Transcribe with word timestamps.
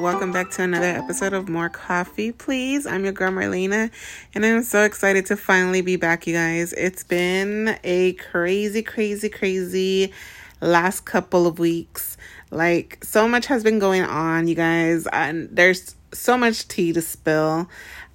Welcome 0.00 0.32
back 0.32 0.50
to 0.52 0.62
another 0.62 0.86
episode 0.86 1.34
of 1.34 1.50
More 1.50 1.68
Coffee, 1.68 2.32
Please. 2.32 2.86
I'm 2.86 3.04
your 3.04 3.12
girl, 3.12 3.30
Marlena, 3.30 3.90
and 4.34 4.46
I'm 4.46 4.62
so 4.62 4.82
excited 4.82 5.26
to 5.26 5.36
finally 5.36 5.82
be 5.82 5.96
back, 5.96 6.26
you 6.26 6.32
guys. 6.32 6.72
It's 6.72 7.04
been 7.04 7.78
a 7.84 8.14
crazy, 8.14 8.82
crazy, 8.82 9.28
crazy 9.28 10.14
last 10.62 11.04
couple 11.04 11.46
of 11.46 11.58
weeks. 11.58 12.16
Like, 12.50 13.04
so 13.04 13.28
much 13.28 13.44
has 13.46 13.62
been 13.62 13.78
going 13.78 14.02
on, 14.02 14.48
you 14.48 14.54
guys, 14.54 15.06
and 15.12 15.50
there's 15.52 15.94
so 16.14 16.38
much 16.38 16.66
tea 16.66 16.94
to 16.94 17.02
spill. 17.02 17.68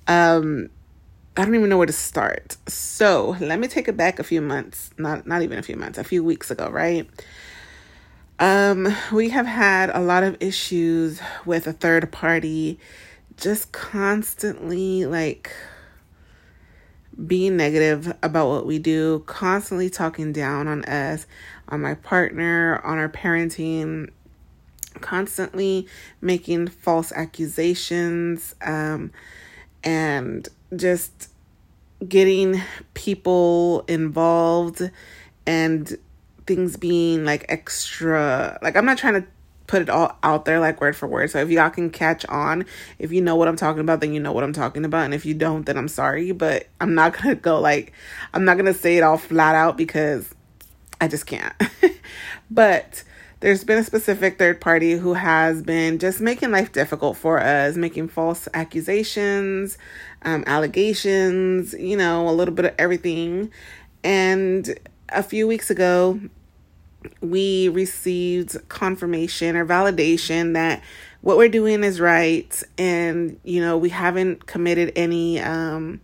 Um, 0.07 0.71
I 1.37 1.45
don't 1.45 1.53
even 1.53 1.69
know 1.69 1.77
where 1.77 1.85
to 1.85 1.93
start. 1.93 2.57
So, 2.67 3.37
let 3.39 3.59
me 3.59 3.67
take 3.67 3.87
it 3.87 3.95
back 3.95 4.17
a 4.17 4.23
few 4.23 4.41
months, 4.41 4.89
not 4.97 5.27
not 5.27 5.43
even 5.43 5.59
a 5.59 5.63
few 5.63 5.75
months, 5.75 5.99
a 5.99 6.03
few 6.03 6.23
weeks 6.23 6.49
ago, 6.49 6.67
right? 6.67 7.07
Um, 8.37 8.93
we 9.13 9.29
have 9.29 9.45
had 9.45 9.89
a 9.91 10.01
lot 10.01 10.23
of 10.23 10.35
issues 10.41 11.21
with 11.45 11.67
a 11.67 11.73
third 11.73 12.11
party 12.11 12.77
just 13.37 13.71
constantly 13.71 15.05
like 15.05 15.51
being 17.27 17.55
negative 17.55 18.13
about 18.21 18.49
what 18.49 18.65
we 18.65 18.77
do, 18.77 19.23
constantly 19.25 19.89
talking 19.89 20.33
down 20.33 20.67
on 20.67 20.83
us, 20.83 21.27
on 21.69 21.81
my 21.81 21.95
partner, 21.95 22.81
on 22.83 22.97
our 22.97 23.07
parenting, 23.07 24.09
constantly 24.99 25.87
making 26.19 26.67
false 26.67 27.13
accusations, 27.13 28.53
um, 28.61 29.11
and 29.83 30.49
just 30.75 31.29
getting 32.07 32.61
people 32.93 33.85
involved 33.87 34.91
and 35.47 35.97
things 36.45 36.77
being 36.77 37.25
like 37.25 37.45
extra 37.49 38.57
like 38.61 38.75
i'm 38.75 38.85
not 38.85 38.97
trying 38.97 39.21
to 39.21 39.27
put 39.67 39.81
it 39.81 39.89
all 39.89 40.15
out 40.21 40.45
there 40.45 40.59
like 40.59 40.79
word 40.79 40.95
for 40.95 41.07
word. 41.07 41.29
So 41.31 41.39
if 41.39 41.49
y'all 41.49 41.71
can 41.71 41.89
catch 41.89 42.23
on 42.27 42.65
if 42.99 43.11
you 43.11 43.19
know 43.21 43.35
what 43.35 43.47
i'm 43.47 43.55
talking 43.55 43.81
about 43.81 43.99
then 43.99 44.13
you 44.13 44.19
know 44.19 44.31
what 44.31 44.43
i'm 44.43 44.53
talking 44.53 44.85
about. 44.85 45.05
And 45.05 45.13
if 45.13 45.25
you 45.25 45.33
don't 45.33 45.65
then 45.65 45.77
i'm 45.77 45.87
sorry. 45.87 46.31
But 46.31 46.67
i'm 46.79 46.93
not 46.93 47.13
gonna 47.13 47.35
go 47.35 47.59
like 47.59 47.93
i'm 48.33 48.45
not 48.45 48.57
gonna 48.57 48.75
say 48.75 48.97
it 48.97 49.01
all 49.01 49.17
flat 49.17 49.55
out 49.55 49.75
because 49.77 50.33
i 51.01 51.07
just 51.07 51.25
can't. 51.25 51.53
But 52.49 53.03
there's 53.39 53.63
been 53.63 53.79
a 53.79 53.83
specific 53.83 54.37
third 54.37 54.61
party 54.61 54.93
who 54.93 55.13
has 55.13 55.61
been 55.61 55.99
just 55.99 56.21
making 56.21 56.51
life 56.51 56.71
difficult 56.71 57.17
for 57.17 57.39
us, 57.39 57.75
making 57.75 58.09
false 58.09 58.47
accusations, 58.53 59.77
um, 60.21 60.43
allegations, 60.47 61.73
you 61.73 61.97
know, 61.97 62.29
a 62.29 62.31
little 62.31 62.53
bit 62.53 62.65
of 62.65 62.75
everything. 62.77 63.51
And 64.03 64.77
a 65.15 65.23
few 65.23 65.47
weeks 65.47 65.69
ago, 65.69 66.19
we 67.21 67.69
received 67.69 68.57
confirmation 68.69 69.55
or 69.55 69.65
validation 69.65 70.53
that 70.53 70.81
what 71.21 71.37
we're 71.37 71.49
doing 71.49 71.83
is 71.83 71.99
right 71.99 72.61
and 72.77 73.39
you 73.43 73.59
know 73.61 73.77
we 73.77 73.89
haven't 73.89 74.45
committed 74.45 74.91
any 74.95 75.39
um 75.39 75.99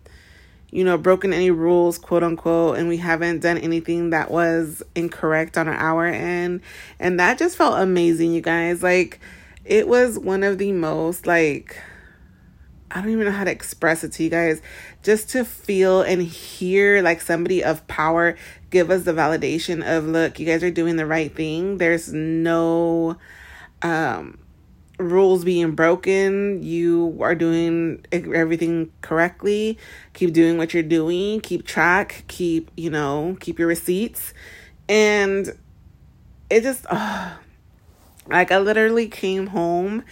you 0.71 0.83
know 0.83 0.97
broken 0.97 1.33
any 1.33 1.51
rules 1.51 1.97
quote 1.97 2.23
unquote 2.23 2.77
and 2.77 2.87
we 2.87 2.97
haven't 2.97 3.39
done 3.39 3.57
anything 3.57 4.11
that 4.11 4.31
was 4.31 4.81
incorrect 4.95 5.57
on 5.57 5.67
our 5.67 6.05
end. 6.05 6.61
And 6.99 7.19
that 7.19 7.37
just 7.37 7.57
felt 7.57 7.79
amazing 7.79 8.31
you 8.31 8.41
guys. 8.41 8.81
Like 8.81 9.19
it 9.65 9.87
was 9.87 10.17
one 10.17 10.43
of 10.43 10.57
the 10.57 10.71
most 10.71 11.27
like 11.27 11.77
I 12.93 13.01
don't 13.01 13.11
even 13.11 13.25
know 13.25 13.31
how 13.31 13.45
to 13.45 13.51
express 13.51 14.03
it 14.03 14.11
to 14.13 14.23
you 14.23 14.29
guys. 14.29 14.61
Just 15.01 15.29
to 15.29 15.45
feel 15.45 16.01
and 16.01 16.21
hear 16.21 17.01
like 17.01 17.21
somebody 17.21 17.63
of 17.63 17.87
power 17.87 18.35
give 18.69 18.89
us 18.89 19.03
the 19.03 19.13
validation 19.13 19.83
of 19.85 20.05
look, 20.05 20.39
you 20.39 20.45
guys 20.45 20.63
are 20.63 20.71
doing 20.71 20.95
the 20.95 21.05
right 21.05 21.33
thing. 21.33 21.77
There's 21.77 22.11
no 22.11 23.17
um 23.81 24.37
rules 25.01 25.43
being 25.43 25.71
broken. 25.71 26.61
You 26.63 27.17
are 27.21 27.35
doing 27.35 28.05
everything 28.11 28.91
correctly. 29.01 29.77
Keep 30.13 30.33
doing 30.33 30.57
what 30.57 30.73
you're 30.73 30.83
doing. 30.83 31.41
Keep 31.41 31.65
track. 31.65 32.23
Keep, 32.27 32.71
you 32.77 32.89
know, 32.89 33.37
keep 33.39 33.59
your 33.59 33.67
receipts. 33.67 34.33
And 34.87 35.57
it 36.49 36.61
just, 36.61 36.85
oh, 36.89 37.37
like, 38.27 38.51
I 38.51 38.59
literally 38.59 39.07
came 39.07 39.47
home 39.47 40.03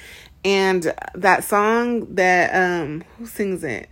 and 0.44 0.94
that 1.16 1.44
song 1.44 2.16
that 2.16 2.54
um 2.54 3.04
who 3.18 3.26
sings 3.26 3.64
it? 3.64 3.90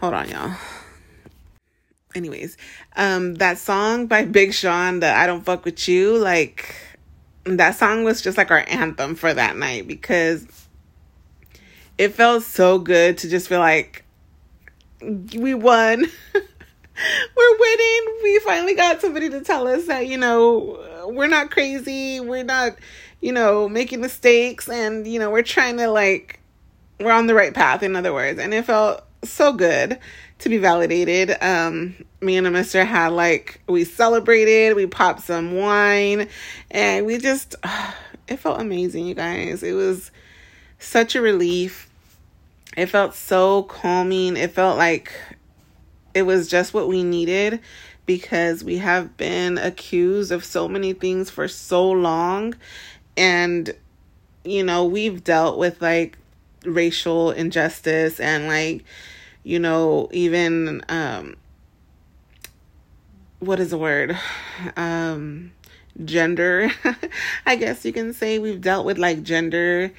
Hold 0.00 0.14
on, 0.14 0.28
y'all. 0.28 0.52
Anyways, 2.14 2.56
um 2.96 3.34
that 3.36 3.58
song 3.58 4.06
by 4.06 4.24
Big 4.24 4.52
Sean, 4.54 5.00
that 5.00 5.16
I 5.16 5.26
Don't 5.26 5.44
Fuck 5.44 5.64
With 5.64 5.88
You, 5.88 6.16
like 6.16 6.74
that 7.44 7.76
song 7.76 8.04
was 8.04 8.22
just 8.22 8.38
like 8.38 8.50
our 8.50 8.64
anthem 8.68 9.14
for 9.14 9.32
that 9.32 9.56
night 9.56 9.86
because 9.86 10.46
it 11.98 12.14
felt 12.14 12.42
so 12.42 12.78
good 12.78 13.18
to 13.18 13.28
just 13.28 13.48
feel 13.48 13.60
like 13.60 14.04
we 15.00 15.54
won. 15.54 16.04
we're 17.36 17.58
winning. 17.58 18.18
We 18.22 18.38
finally 18.40 18.74
got 18.74 19.00
somebody 19.00 19.28
to 19.30 19.40
tell 19.42 19.68
us 19.68 19.86
that, 19.86 20.06
you 20.06 20.18
know, 20.18 21.06
we're 21.08 21.28
not 21.28 21.50
crazy. 21.50 22.20
We're 22.20 22.44
not 22.44 22.76
you 23.24 23.32
know, 23.32 23.70
making 23.70 24.02
mistakes 24.02 24.68
and, 24.68 25.06
you 25.06 25.18
know, 25.18 25.30
we're 25.30 25.42
trying 25.42 25.78
to 25.78 25.88
like, 25.88 26.40
we're 27.00 27.10
on 27.10 27.26
the 27.26 27.34
right 27.34 27.54
path, 27.54 27.82
in 27.82 27.96
other 27.96 28.12
words. 28.12 28.38
And 28.38 28.52
it 28.52 28.66
felt 28.66 29.02
so 29.22 29.54
good 29.54 29.98
to 30.40 30.48
be 30.50 30.58
validated. 30.58 31.34
Um, 31.40 32.04
me 32.20 32.36
and 32.36 32.46
a 32.46 32.50
mister 32.50 32.84
had 32.84 33.12
like, 33.12 33.62
we 33.66 33.84
celebrated, 33.84 34.76
we 34.76 34.86
popped 34.86 35.22
some 35.22 35.56
wine, 35.56 36.28
and 36.70 37.06
we 37.06 37.16
just, 37.16 37.54
uh, 37.62 37.92
it 38.28 38.40
felt 38.40 38.60
amazing, 38.60 39.06
you 39.06 39.14
guys. 39.14 39.62
It 39.62 39.72
was 39.72 40.10
such 40.78 41.14
a 41.14 41.22
relief. 41.22 41.88
It 42.76 42.90
felt 42.90 43.14
so 43.14 43.62
calming. 43.62 44.36
It 44.36 44.50
felt 44.50 44.76
like 44.76 45.14
it 46.12 46.24
was 46.24 46.46
just 46.46 46.74
what 46.74 46.88
we 46.88 47.02
needed 47.02 47.60
because 48.04 48.62
we 48.62 48.76
have 48.78 49.16
been 49.16 49.56
accused 49.56 50.30
of 50.30 50.44
so 50.44 50.68
many 50.68 50.92
things 50.92 51.30
for 51.30 51.48
so 51.48 51.90
long 51.90 52.54
and 53.16 53.74
you 54.44 54.62
know 54.62 54.84
we've 54.84 55.24
dealt 55.24 55.58
with 55.58 55.80
like 55.80 56.18
racial 56.64 57.30
injustice 57.30 58.18
and 58.20 58.46
like 58.46 58.84
you 59.42 59.58
know 59.58 60.08
even 60.12 60.82
um 60.88 61.36
what 63.40 63.60
is 63.60 63.70
the 63.70 63.78
word? 63.78 64.18
Um 64.76 65.52
gender 66.04 66.72
i 67.46 67.54
guess 67.54 67.84
you 67.84 67.92
can 67.92 68.12
say. 68.12 68.38
We've 68.40 68.60
dealt 68.60 68.84
with 68.84 68.98
like 68.98 69.22
gender 69.22 69.92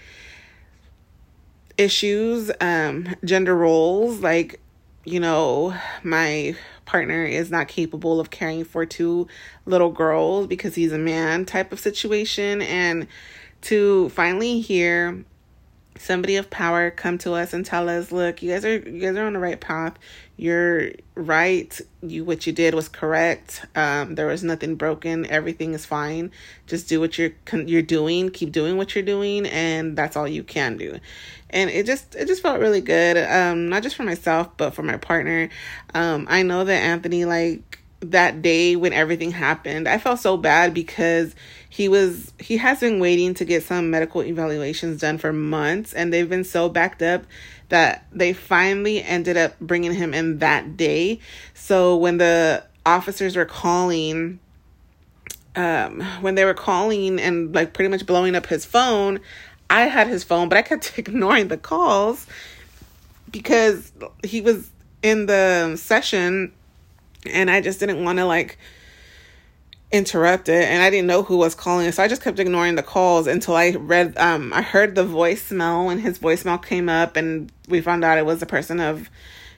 issues 1.78 2.52
um 2.60 3.16
gender 3.24 3.56
roles. 3.56 4.20
Like 4.22 4.60
you 5.06 5.20
know 5.20 5.76
my 6.04 6.56
partner 6.86 7.26
is 7.26 7.52
not 7.52 7.68
capable 7.68 8.20
of 8.20 8.30
caring 8.30 8.64
for 8.64 8.86
two 8.86 9.28
little 9.66 9.92
girls 9.92 10.48
because 10.48 10.76
he's 10.76 10.92
a 10.92 10.98
man 10.98 11.46
type 11.46 11.72
of 11.72 11.80
situation. 11.80 12.62
And 12.62 13.08
to 13.62 14.10
finally 14.10 14.62
hear 14.62 15.26
somebody 15.98 16.36
of 16.36 16.50
power 16.50 16.92
come 16.92 17.18
to 17.18 17.34
us 17.34 17.54
and 17.54 17.66
tell 17.66 17.88
us 17.88 18.12
look 18.12 18.42
you 18.42 18.52
guys 18.52 18.66
are 18.66 18.76
you 18.78 19.00
guys 19.00 19.16
are 19.16 19.26
on 19.26 19.34
the 19.34 19.40
right 19.40 19.62
path 19.62 19.98
you're 20.38 20.92
right. 21.16 21.80
You 22.02 22.26
what 22.26 22.46
you 22.46 22.54
did 22.54 22.74
was 22.74 22.90
correct. 22.90 23.66
Um 23.76 24.16
there 24.16 24.28
was 24.28 24.44
nothing 24.44 24.76
broken. 24.76 25.26
Everything 25.26 25.74
is 25.74 25.86
fine. 25.86 26.32
Just 26.68 26.90
do 26.90 27.00
what 27.00 27.18
you're 27.18 27.32
you're 27.54 27.82
doing. 27.82 28.30
Keep 28.30 28.52
doing 28.52 28.78
what 28.78 28.96
you're 28.96 29.04
doing 29.04 29.46
and 29.46 29.98
that's 29.98 30.18
all 30.18 30.28
you 30.28 30.44
can 30.44 30.78
do. 30.78 31.00
And 31.50 31.70
it 31.70 31.86
just 31.86 32.16
it 32.16 32.28
just 32.28 32.42
felt 32.42 32.60
really 32.60 32.82
good 32.82 33.18
um 33.18 33.70
not 33.70 33.84
just 33.84 33.96
for 33.96 34.04
myself 34.04 34.50
but 34.58 34.72
for 34.72 34.84
my 34.84 34.98
partner. 34.98 35.50
Um 35.94 36.28
i 36.30 36.44
know 36.44 36.64
that 36.64 36.82
anthony 36.82 37.26
like 37.26 37.80
that 38.12 38.42
day 38.42 38.76
when 38.76 38.94
everything 38.94 39.32
happened 39.32 39.88
i 39.88 39.98
felt 39.98 40.20
so 40.20 40.38
bad 40.38 40.74
because 40.74 41.36
he 41.70 41.90
was 41.90 42.32
he 42.40 42.58
has 42.58 42.80
been 42.80 43.00
waiting 43.00 43.34
to 43.34 43.44
get 43.44 43.62
some 43.62 43.90
medical 43.90 44.24
evaluations 44.24 45.02
done 45.02 45.18
for 45.18 45.34
months 45.34 45.94
and 45.94 46.14
they've 46.14 46.30
been 46.30 46.44
so 46.44 46.70
backed 46.70 47.02
up 47.02 47.26
that 47.70 48.06
they 48.12 48.34
finally 48.34 49.04
ended 49.04 49.38
up 49.38 49.60
bringing 49.60 49.94
him 49.94 50.14
in 50.14 50.40
that 50.40 50.78
day. 50.78 51.20
So 51.54 51.98
when 51.98 52.18
the 52.18 52.64
officers 52.86 53.36
were 53.36 53.46
calling 53.46 54.40
um 55.56 56.02
when 56.22 56.36
they 56.36 56.46
were 56.46 56.54
calling 56.54 57.20
and 57.20 57.56
like 57.56 57.74
pretty 57.74 57.90
much 57.90 58.06
blowing 58.06 58.36
up 58.36 58.46
his 58.46 58.66
phone 58.66 59.20
i 59.70 59.82
had 59.82 60.06
his 60.06 60.24
phone 60.24 60.50
but 60.50 60.58
i 60.58 60.62
kept 60.62 60.94
ignoring 60.98 61.48
the 61.48 61.58
calls 61.58 62.28
because 63.32 63.92
he 64.24 64.42
was 64.42 64.70
in 65.02 65.26
the 65.26 65.76
session 65.78 66.52
and 67.32 67.50
i 67.50 67.62
just 67.62 67.80
didn't 67.80 68.04
want 68.04 68.18
to 68.20 68.26
like 68.26 68.58
interrupt 69.92 70.50
it 70.50 70.64
and 70.64 70.82
I 70.82 70.90
didn't 70.90 71.08
know 71.08 71.24
who 71.24 71.38
was 71.38 71.56
calling. 71.56 71.92
So 71.92 72.04
I 72.04 72.08
just 72.08 72.22
kept 72.22 72.40
ignoring 72.40 72.76
the 72.76 72.84
calls 72.84 73.28
until 73.28 73.56
I 73.56 73.72
read 73.72 74.18
um 74.18 74.52
I 74.54 74.62
heard 74.62 74.96
the 74.96 75.06
voicemail 75.06 75.92
and 75.92 76.02
his 76.02 76.20
voicemail 76.20 76.64
came 76.64 76.90
up 76.90 77.16
and 77.16 77.52
we 77.70 77.82
found 77.82 78.04
out 78.04 78.18
it 78.18 78.26
was 78.26 78.42
a 78.42 78.46
person 78.46 78.80
of, 78.80 79.10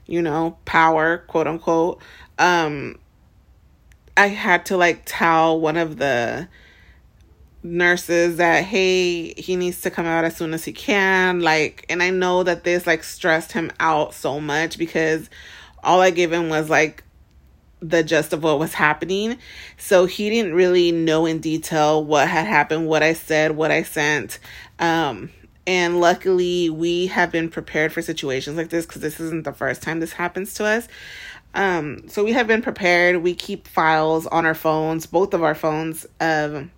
you 0.06 0.22
know, 0.22 0.58
power, 0.66 1.20
quote 1.28 1.48
unquote. 1.48 2.02
Um 2.38 3.00
I 4.16 4.28
had 4.28 4.66
to 4.68 4.78
like 4.78 5.04
tell 5.06 5.60
one 5.60 5.78
of 5.78 5.98
the 5.98 6.48
nurses 7.64 8.38
that 8.38 8.64
hey 8.64 9.34
he 9.34 9.56
needs 9.56 9.82
to 9.82 9.90
come 9.90 10.06
out 10.06 10.24
as 10.24 10.38
soon 10.38 10.54
as 10.54 10.64
he 10.64 10.72
can 10.72 11.42
like 11.42 11.86
and 11.90 12.02
i 12.02 12.10
know 12.10 12.44
that 12.44 12.64
this 12.64 12.88
like 12.88 13.04
stressed 13.04 13.52
him 13.52 13.70
out 13.80 14.14
so 14.14 14.40
much 14.40 14.78
because 14.78 15.30
all 15.84 16.00
i 16.00 16.10
gave 16.10 16.32
him 16.32 16.48
was 16.48 16.70
like 16.70 17.04
the 17.80 18.04
gist 18.04 18.34
of 18.34 18.44
what 18.44 18.60
was 18.60 18.74
happening. 18.74 19.38
So 19.78 20.06
he 20.06 20.30
didn't 20.30 20.54
really 20.54 20.92
know 20.92 21.26
in 21.26 21.40
detail 21.40 22.04
what 22.04 22.28
had 22.28 22.48
happened 22.48 22.88
what 22.88 23.04
i 23.04 23.14
said 23.14 23.52
what 23.52 23.72
i 23.72 23.84
sent. 23.84 24.40
Um 24.80 25.32
and 25.66 26.00
luckily 26.00 26.70
we 26.70 27.08
have 27.08 27.32
been 27.32 27.50
prepared 27.50 27.92
for 27.92 28.02
situations 28.02 28.58
like 28.58 28.70
this 28.70 28.86
because 28.86 29.02
this 29.02 29.20
isn't 29.20 29.44
the 29.44 29.54
first 29.54 29.82
time 29.82 30.00
this 30.00 30.14
happens 30.14 30.54
to 30.56 30.66
us. 30.66 30.88
Um 31.54 32.08
so 32.10 32.24
we 32.24 32.34
have 32.34 32.48
been 32.48 32.62
prepared. 32.62 33.18
We 33.18 33.36
keep 33.36 33.68
files 33.68 34.26
on 34.28 34.46
our 34.46 34.56
phones 34.56 35.06
both 35.06 35.34
of 35.34 35.44
our 35.44 35.56
phones 35.56 36.06
of 36.20 36.70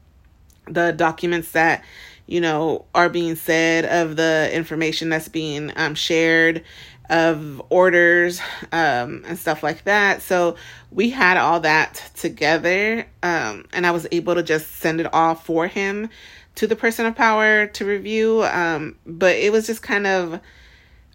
the 0.68 0.92
documents 0.92 1.52
that 1.52 1.84
you 2.28 2.42
know 2.42 2.86
are 2.94 3.10
being 3.10 3.36
said 3.36 3.86
of 3.86 4.16
the 4.16 4.50
information 4.54 5.10
that's 5.10 5.30
being 5.30 5.72
um, 5.76 5.96
shared 5.96 6.64
of 7.10 7.62
orders 7.70 8.40
um, 8.72 9.24
and 9.26 9.38
stuff 9.38 9.64
like 9.64 9.84
that. 9.86 10.22
So 10.22 10.56
we 10.92 11.10
had 11.10 11.38
all 11.38 11.60
that 11.62 12.12
together 12.16 13.06
um, 13.24 13.66
and 13.74 13.86
i 13.86 13.92
was 13.92 14.08
able 14.12 14.36
to 14.36 14.44
just 14.44 14.78
send 14.78 15.00
it 15.00 15.12
off 15.14 15.46
for 15.46 15.68
him 15.68 16.10
to 16.56 16.68
the 16.68 16.76
person 16.76 17.06
of 17.06 17.16
power 17.16 17.68
to 17.68 17.86
review. 17.86 18.44
Um, 18.44 18.98
but 19.06 19.36
it 19.36 19.52
was 19.52 19.68
just 19.68 19.82
kind 19.82 20.08
of 20.08 20.40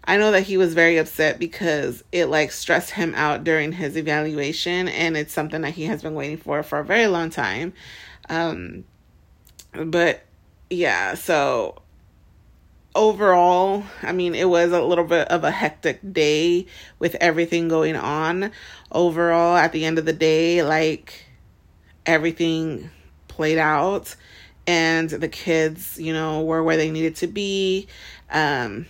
i 0.07 0.17
know 0.17 0.31
that 0.31 0.43
he 0.43 0.55
was 0.55 0.75
very 0.75 0.97
upset 0.97 1.39
because 1.39 2.03
it 2.11 2.25
like 2.27 2.51
stressed 2.51 2.91
him 2.91 3.15
out 3.15 3.43
during 3.43 3.71
his 3.71 3.97
evaluation 3.97 4.87
and 4.87 5.17
it's 5.17 5.33
something 5.33 5.61
that 5.61 5.73
he 5.73 5.85
has 5.85 6.03
been 6.03 6.13
waiting 6.13 6.37
for 6.37 6.61
for 6.61 6.79
a 6.79 6.85
very 6.85 7.07
long 7.07 7.29
time. 7.29 7.73
Um, 8.29 8.85
but 9.73 10.23
yeah, 10.69 11.15
so 11.15 11.81
overall, 12.95 13.83
I 14.01 14.13
mean, 14.13 14.33
it 14.33 14.49
was 14.49 14.71
a 14.71 14.81
little 14.81 15.03
bit 15.03 15.27
of 15.27 15.43
a 15.43 15.51
hectic 15.51 15.99
day 16.13 16.65
with 16.97 17.15
everything 17.15 17.67
going 17.67 17.95
on. 17.95 18.51
Overall, 18.91 19.57
at 19.57 19.73
the 19.73 19.85
end 19.85 19.99
of 19.99 20.05
the 20.05 20.13
day, 20.13 20.63
like 20.63 21.25
everything 22.05 22.89
played 23.27 23.57
out 23.57 24.15
and 24.65 25.09
the 25.09 25.27
kids, 25.27 25.99
you 25.99 26.13
know, 26.13 26.41
were 26.43 26.63
where 26.63 26.77
they 26.77 26.89
needed 26.89 27.17
to 27.17 27.27
be. 27.27 27.87
Um 28.29 28.87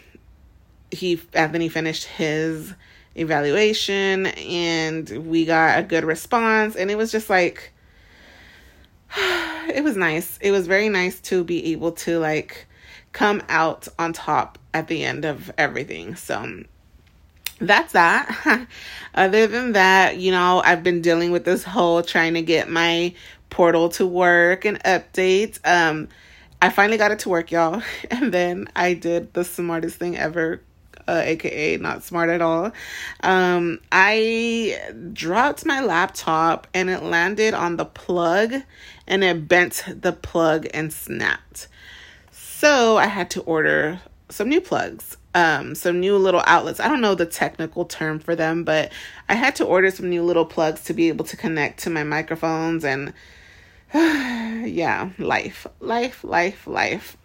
he 0.91 1.19
Anthony 1.33 1.67
finished 1.67 2.05
his 2.05 2.73
evaluation 3.15 4.27
and 4.27 5.09
we 5.27 5.45
got 5.45 5.79
a 5.79 5.83
good 5.83 6.05
response 6.05 6.75
and 6.75 6.91
it 6.91 6.95
was 6.95 7.11
just 7.11 7.29
like 7.29 7.73
it 9.17 9.83
was 9.83 9.97
nice. 9.97 10.37
It 10.41 10.51
was 10.51 10.67
very 10.67 10.89
nice 10.89 11.19
to 11.21 11.43
be 11.43 11.73
able 11.73 11.93
to 11.93 12.19
like 12.19 12.67
come 13.11 13.41
out 13.49 13.87
on 13.97 14.13
top 14.13 14.57
at 14.73 14.87
the 14.87 15.03
end 15.03 15.25
of 15.25 15.51
everything. 15.57 16.15
So 16.15 16.63
that's 17.59 17.93
that. 17.93 18.67
Other 19.15 19.47
than 19.47 19.73
that, 19.73 20.17
you 20.17 20.31
know, 20.31 20.61
I've 20.63 20.83
been 20.83 21.01
dealing 21.01 21.31
with 21.31 21.45
this 21.45 21.63
whole 21.63 22.01
trying 22.01 22.33
to 22.33 22.41
get 22.41 22.69
my 22.69 23.13
portal 23.49 23.89
to 23.89 24.05
work 24.05 24.65
and 24.65 24.83
updates. 24.83 25.59
Um 25.65 26.09
I 26.61 26.69
finally 26.69 26.97
got 26.97 27.11
it 27.11 27.19
to 27.19 27.29
work, 27.29 27.51
y'all. 27.51 27.81
And 28.09 28.33
then 28.33 28.67
I 28.75 28.93
did 28.93 29.33
the 29.33 29.43
smartest 29.43 29.97
thing 29.97 30.17
ever 30.17 30.61
uh, 31.07 31.21
aka 31.23 31.77
not 31.77 32.03
smart 32.03 32.29
at 32.29 32.41
all. 32.41 32.71
Um, 33.21 33.79
I 33.91 34.79
dropped 35.13 35.65
my 35.65 35.81
laptop 35.81 36.67
and 36.73 36.89
it 36.89 37.03
landed 37.03 37.53
on 37.53 37.77
the 37.77 37.85
plug 37.85 38.53
and 39.07 39.23
it 39.23 39.47
bent 39.47 39.83
the 39.87 40.11
plug 40.11 40.67
and 40.73 40.91
snapped. 40.91 41.67
So 42.65 42.97
I 42.97 43.05
had 43.05 43.29
to 43.29 43.41
order 43.41 44.01
some 44.29 44.49
new 44.49 44.59
plugs, 44.59 45.17
um, 45.35 45.75
some 45.75 45.99
new 45.99 46.17
little 46.17 46.41
outlets. 46.47 46.79
I 46.79 46.87
don't 46.87 46.99
know 46.99 47.13
the 47.13 47.27
technical 47.27 47.85
term 47.85 48.17
for 48.17 48.35
them, 48.35 48.63
but 48.63 48.91
I 49.29 49.35
had 49.35 49.55
to 49.57 49.65
order 49.65 49.91
some 49.91 50.09
new 50.09 50.23
little 50.23 50.47
plugs 50.47 50.83
to 50.85 50.93
be 50.95 51.07
able 51.09 51.25
to 51.25 51.37
connect 51.37 51.81
to 51.81 51.91
my 51.91 52.03
microphones 52.03 52.83
and 52.83 53.13
yeah, 53.93 55.11
life, 55.19 55.67
life, 55.79 56.23
life, 56.23 56.65
life. 56.65 57.15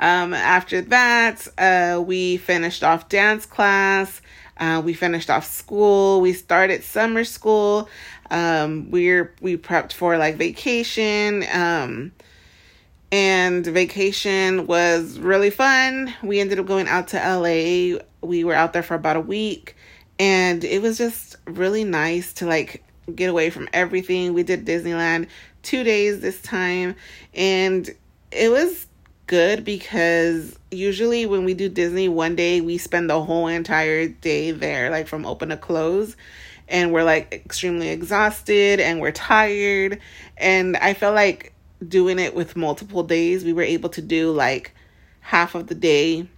Um, 0.00 0.32
after 0.32 0.80
that, 0.80 1.46
uh, 1.58 2.00
we 2.00 2.38
finished 2.38 2.82
off 2.82 3.10
dance 3.10 3.44
class. 3.44 4.22
Uh, 4.56 4.80
we 4.82 4.94
finished 4.94 5.28
off 5.28 5.44
school. 5.44 6.22
We 6.22 6.32
started 6.32 6.82
summer 6.82 7.24
school. 7.24 7.90
Um, 8.30 8.90
we're 8.90 9.34
we 9.42 9.58
prepped 9.58 9.92
for 9.92 10.16
like 10.16 10.36
vacation. 10.36 11.44
Um, 11.52 12.12
and 13.14 13.64
vacation 13.64 14.66
was 14.66 15.20
really 15.20 15.50
fun. 15.50 16.12
We 16.20 16.40
ended 16.40 16.58
up 16.58 16.66
going 16.66 16.88
out 16.88 17.06
to 17.08 17.16
LA. 17.16 18.00
We 18.26 18.42
were 18.42 18.54
out 18.54 18.72
there 18.72 18.82
for 18.82 18.96
about 18.96 19.14
a 19.14 19.20
week, 19.20 19.76
and 20.18 20.64
it 20.64 20.82
was 20.82 20.98
just 20.98 21.36
really 21.46 21.84
nice 21.84 22.32
to 22.32 22.46
like 22.46 22.82
get 23.14 23.30
away 23.30 23.50
from 23.50 23.68
everything. 23.72 24.34
We 24.34 24.42
did 24.42 24.66
Disneyland 24.66 25.28
two 25.62 25.84
days 25.84 26.22
this 26.22 26.42
time, 26.42 26.96
and 27.34 27.88
it 28.32 28.50
was 28.50 28.88
good 29.28 29.64
because 29.64 30.58
usually 30.72 31.24
when 31.24 31.44
we 31.44 31.54
do 31.54 31.68
Disney 31.68 32.08
one 32.08 32.34
day, 32.34 32.62
we 32.62 32.78
spend 32.78 33.08
the 33.08 33.22
whole 33.22 33.46
entire 33.46 34.08
day 34.08 34.50
there, 34.50 34.90
like 34.90 35.06
from 35.06 35.24
open 35.24 35.50
to 35.50 35.56
close. 35.56 36.16
And 36.66 36.92
we're 36.92 37.04
like 37.04 37.32
extremely 37.32 37.90
exhausted 37.90 38.80
and 38.80 38.98
we're 38.98 39.12
tired. 39.12 40.00
And 40.36 40.76
I 40.78 40.94
felt 40.94 41.14
like 41.14 41.53
doing 41.88 42.18
it 42.18 42.34
with 42.34 42.56
multiple 42.56 43.02
days, 43.02 43.44
we 43.44 43.52
were 43.52 43.62
able 43.62 43.88
to 43.90 44.02
do 44.02 44.30
like 44.30 44.74
half 45.20 45.54
of 45.54 45.68
the 45.68 45.74
day 45.74 46.28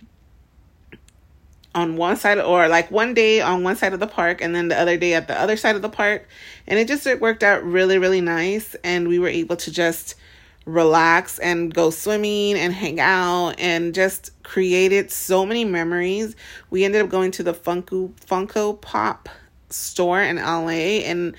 on 1.74 1.96
one 1.96 2.16
side 2.16 2.38
or 2.38 2.68
like 2.68 2.90
one 2.90 3.12
day 3.12 3.40
on 3.40 3.62
one 3.62 3.76
side 3.76 3.92
of 3.92 4.00
the 4.00 4.06
park 4.06 4.40
and 4.40 4.54
then 4.54 4.68
the 4.68 4.80
other 4.80 4.96
day 4.96 5.12
at 5.12 5.28
the 5.28 5.38
other 5.38 5.56
side 5.56 5.76
of 5.76 5.82
the 5.82 5.88
park. 5.88 6.26
And 6.66 6.78
it 6.78 6.88
just 6.88 7.06
it 7.06 7.20
worked 7.20 7.42
out 7.42 7.62
really 7.64 7.98
really 7.98 8.20
nice. 8.20 8.74
And 8.82 9.08
we 9.08 9.18
were 9.18 9.28
able 9.28 9.56
to 9.56 9.70
just 9.70 10.14
relax 10.64 11.38
and 11.38 11.72
go 11.72 11.90
swimming 11.90 12.56
and 12.56 12.72
hang 12.72 12.98
out 12.98 13.54
and 13.58 13.94
just 13.94 14.30
created 14.42 15.10
so 15.10 15.46
many 15.46 15.64
memories. 15.64 16.34
We 16.70 16.84
ended 16.84 17.02
up 17.02 17.08
going 17.08 17.30
to 17.32 17.42
the 17.42 17.54
Funko 17.54 18.12
Funko 18.26 18.80
Pop 18.80 19.28
store 19.70 20.20
in 20.20 20.36
LA 20.36 21.02
and 21.04 21.36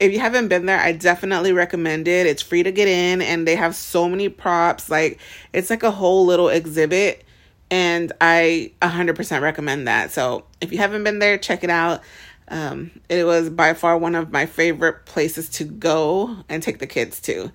if 0.00 0.12
you 0.12 0.20
haven't 0.20 0.48
been 0.48 0.66
there, 0.66 0.78
I 0.78 0.92
definitely 0.92 1.52
recommend 1.52 2.08
it. 2.08 2.26
It's 2.26 2.42
free 2.42 2.62
to 2.62 2.72
get 2.72 2.88
in 2.88 3.20
and 3.20 3.46
they 3.46 3.56
have 3.56 3.74
so 3.74 4.08
many 4.08 4.28
props. 4.28 4.88
Like 4.88 5.20
it's 5.52 5.70
like 5.70 5.82
a 5.82 5.90
whole 5.90 6.26
little 6.26 6.48
exhibit 6.48 7.24
and 7.70 8.12
I 8.20 8.72
100% 8.80 9.42
recommend 9.42 9.88
that. 9.88 10.10
So, 10.10 10.44
if 10.60 10.72
you 10.72 10.78
haven't 10.78 11.04
been 11.04 11.18
there, 11.18 11.36
check 11.36 11.64
it 11.64 11.70
out. 11.70 12.02
Um, 12.48 12.92
it 13.10 13.24
was 13.24 13.50
by 13.50 13.74
far 13.74 13.98
one 13.98 14.14
of 14.14 14.32
my 14.32 14.46
favorite 14.46 15.04
places 15.04 15.50
to 15.50 15.64
go 15.64 16.36
and 16.48 16.62
take 16.62 16.78
the 16.78 16.86
kids 16.86 17.20
to. 17.20 17.52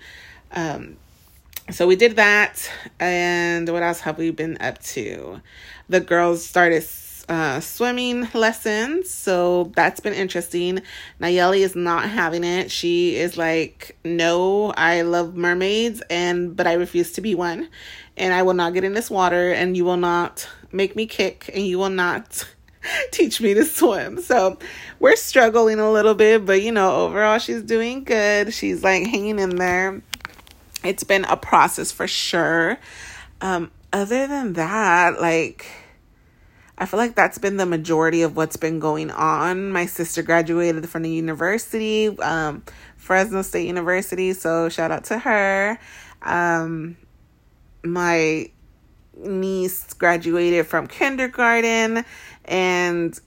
Um, 0.52 0.98
so 1.72 1.88
we 1.88 1.96
did 1.96 2.18
that 2.18 2.70
and 3.00 3.68
what 3.70 3.84
else 3.84 4.02
have 4.02 4.18
we 4.18 4.32
been 4.32 4.58
up 4.60 4.80
to 4.80 5.42
the 5.88 6.02
girls 6.02 6.46
started 6.46 6.84
uh, 7.30 7.60
swimming 7.60 8.28
lessons 8.34 9.10
so 9.10 9.72
that's 9.76 10.00
been 10.00 10.14
interesting. 10.14 10.82
Nayeli 11.22 11.60
is 11.60 11.76
not 11.76 12.10
having 12.10 12.44
it. 12.44 12.70
She 12.70 13.16
is 13.16 13.38
like 13.38 13.98
no 14.04 14.74
i 14.76 15.02
love 15.02 15.36
mermaids 15.36 16.02
and 16.10 16.56
but 16.56 16.68
i 16.68 16.74
refuse 16.74 17.14
to 17.14 17.22
be 17.22 17.36
one 17.36 17.70
and 18.18 18.34
i 18.34 18.44
will 18.44 18.54
not 18.54 18.74
get 18.74 18.84
in 18.84 18.94
this 18.94 19.10
water 19.10 19.52
and 19.52 19.78
you 19.78 19.86
will 19.86 19.98
not 19.98 20.48
make 20.72 20.96
me 20.96 21.06
kick 21.06 21.50
and 21.54 21.66
you 21.66 21.80
will 21.80 21.90
not 21.90 22.46
teach 23.12 23.40
me 23.40 23.54
to 23.54 23.64
swim. 23.64 24.22
So 24.22 24.58
we're 25.00 25.16
struggling 25.16 25.80
a 25.80 25.92
little 25.92 26.16
bit 26.16 26.46
but 26.46 26.62
you 26.62 26.72
know 26.72 26.96
overall 27.06 27.40
she's 27.40 27.62
doing 27.62 28.04
good. 28.04 28.54
She's 28.54 28.84
like 28.84 29.08
hanging 29.08 29.40
in 29.40 29.56
there. 29.56 30.02
It's 30.84 31.04
been 31.04 31.24
a 31.26 31.38
process 31.38 31.92
for 31.92 32.08
sure. 32.08 32.78
Um, 33.40 33.72
other 33.94 34.28
than 34.28 34.54
that, 34.54 35.22
like, 35.22 35.66
I 36.78 36.86
feel 36.86 36.98
like 36.98 37.16
that's 37.16 37.38
been 37.38 37.58
the 37.58 37.66
majority 37.66 38.24
of 38.24 38.36
what's 38.36 38.58
been 38.58 38.80
going 38.80 39.12
on. 39.12 39.72
My 39.72 39.86
sister 39.86 40.24
graduated 40.24 40.90
from 40.90 41.04
the 41.04 41.10
university, 41.10 42.08
um, 42.20 42.64
Fresno 42.98 43.44
State 43.44 43.68
University, 43.68 44.34
so 44.34 44.70
shout 44.70 44.90
out 44.90 45.04
to 45.06 45.20
her. 45.20 45.78
Um, 46.24 46.98
my 47.84 48.50
niece 49.16 49.94
graduated 49.94 50.66
from 50.66 50.88
kindergarten, 50.88 52.06
and 52.46 53.20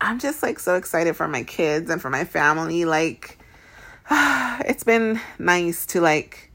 I'm 0.00 0.18
just 0.20 0.42
like 0.42 0.60
so 0.60 0.76
excited 0.76 1.16
for 1.16 1.26
my 1.26 1.42
kids 1.42 1.90
and 1.90 2.00
for 2.00 2.10
my 2.10 2.24
family. 2.24 2.84
Like, 2.84 3.38
it's 4.10 4.84
been 4.84 5.20
nice 5.38 5.86
to 5.86 6.00
like 6.00 6.52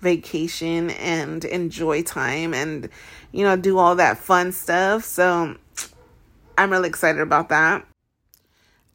vacation 0.00 0.90
and 0.90 1.44
enjoy 1.44 2.02
time 2.02 2.52
and, 2.52 2.88
you 3.30 3.44
know, 3.44 3.56
do 3.56 3.78
all 3.78 3.94
that 3.96 4.18
fun 4.18 4.52
stuff. 4.52 5.04
So 5.04 5.56
I'm 6.56 6.70
really 6.70 6.88
excited 6.88 7.20
about 7.20 7.48
that. 7.48 7.86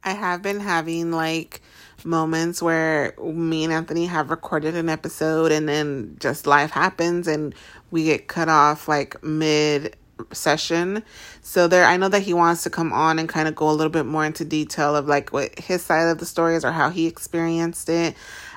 I 0.03 0.11
have 0.11 0.41
been 0.41 0.59
having 0.59 1.11
like 1.11 1.61
moments 2.05 2.61
where 2.61 3.13
me 3.21 3.63
and 3.63 3.73
Anthony 3.73 4.05
have 4.05 4.29
recorded 4.29 4.75
an 4.75 4.89
episode 4.89 5.51
and 5.51 5.67
then 5.67 6.15
just 6.19 6.47
life 6.47 6.71
happens 6.71 7.27
and 7.27 7.53
we 7.91 8.05
get 8.05 8.27
cut 8.27 8.49
off 8.49 8.87
like 8.87 9.21
mid 9.23 9.95
session. 10.31 11.03
So 11.41 11.67
there 11.67 11.85
I 11.85 11.97
know 11.97 12.09
that 12.09 12.21
he 12.21 12.33
wants 12.33 12.63
to 12.63 12.69
come 12.69 12.93
on 12.93 13.19
and 13.19 13.27
kind 13.27 13.47
of 13.47 13.55
go 13.55 13.69
a 13.69 13.73
little 13.73 13.91
bit 13.91 14.05
more 14.05 14.25
into 14.25 14.45
detail 14.45 14.95
of 14.95 15.07
like 15.07 15.31
what 15.31 15.57
his 15.59 15.83
side 15.83 16.07
of 16.07 16.19
the 16.19 16.25
story 16.25 16.55
is 16.55 16.63
or 16.63 16.71
how 16.71 16.89
he 16.89 17.07
experienced 17.07 17.89
it. 17.89 18.15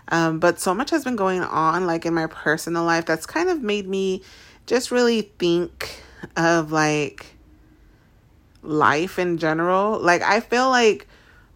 Um, 0.08 0.38
but 0.40 0.58
so 0.58 0.74
much 0.74 0.90
has 0.90 1.04
been 1.04 1.16
going 1.16 1.42
on 1.42 1.86
like 1.86 2.04
in 2.04 2.14
my 2.14 2.26
personal 2.26 2.84
life 2.84 3.06
that's 3.06 3.26
kind 3.26 3.48
of 3.48 3.62
made 3.62 3.88
me 3.88 4.22
just 4.66 4.90
really 4.90 5.22
think 5.22 6.02
of 6.36 6.72
like 6.72 7.26
life 8.62 9.18
in 9.18 9.38
general. 9.38 9.98
Like 9.98 10.22
I 10.22 10.40
feel 10.40 10.68
like 10.68 11.06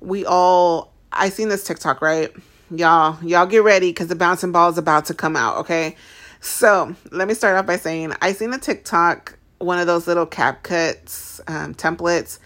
we 0.01 0.25
all 0.25 0.93
I 1.13 1.29
seen 1.29 1.49
this 1.49 1.65
TikTok, 1.65 2.03
right? 2.03 2.33
Y'all, 2.71 3.23
y'all 3.25 3.47
get 3.47 3.63
ready 3.63 3.91
because 3.91 4.09
the 4.09 4.17
bouncing 4.17 4.53
ball 4.53 4.71
is 4.71 4.79
about 4.79 5.07
to 5.07 5.15
come 5.15 5.37
out, 5.37 5.59
okay? 5.59 5.97
So 6.41 6.95
let 7.11 7.29
me 7.29 7.35
start 7.35 7.57
off 7.57 7.67
by 7.67 7.77
saying 7.77 8.13
I 8.21 8.33
seen 8.33 8.53
a 8.53 8.59
TikTok, 8.59 9.39
one 9.59 9.79
of 9.79 9.87
those 9.87 10.07
little 10.07 10.27
CapCuts 10.27 11.41
um, 11.47 11.75
templates 11.75 12.39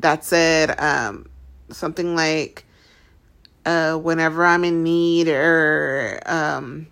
that 0.00 0.24
said 0.24 0.78
um, 0.80 1.26
something 1.70 2.14
like, 2.16 2.64
uh, 3.64 3.96
whenever 3.96 4.44
I'm 4.44 4.64
in 4.64 4.82
need 4.82 5.28
or 5.28 6.20
um, 6.26 6.86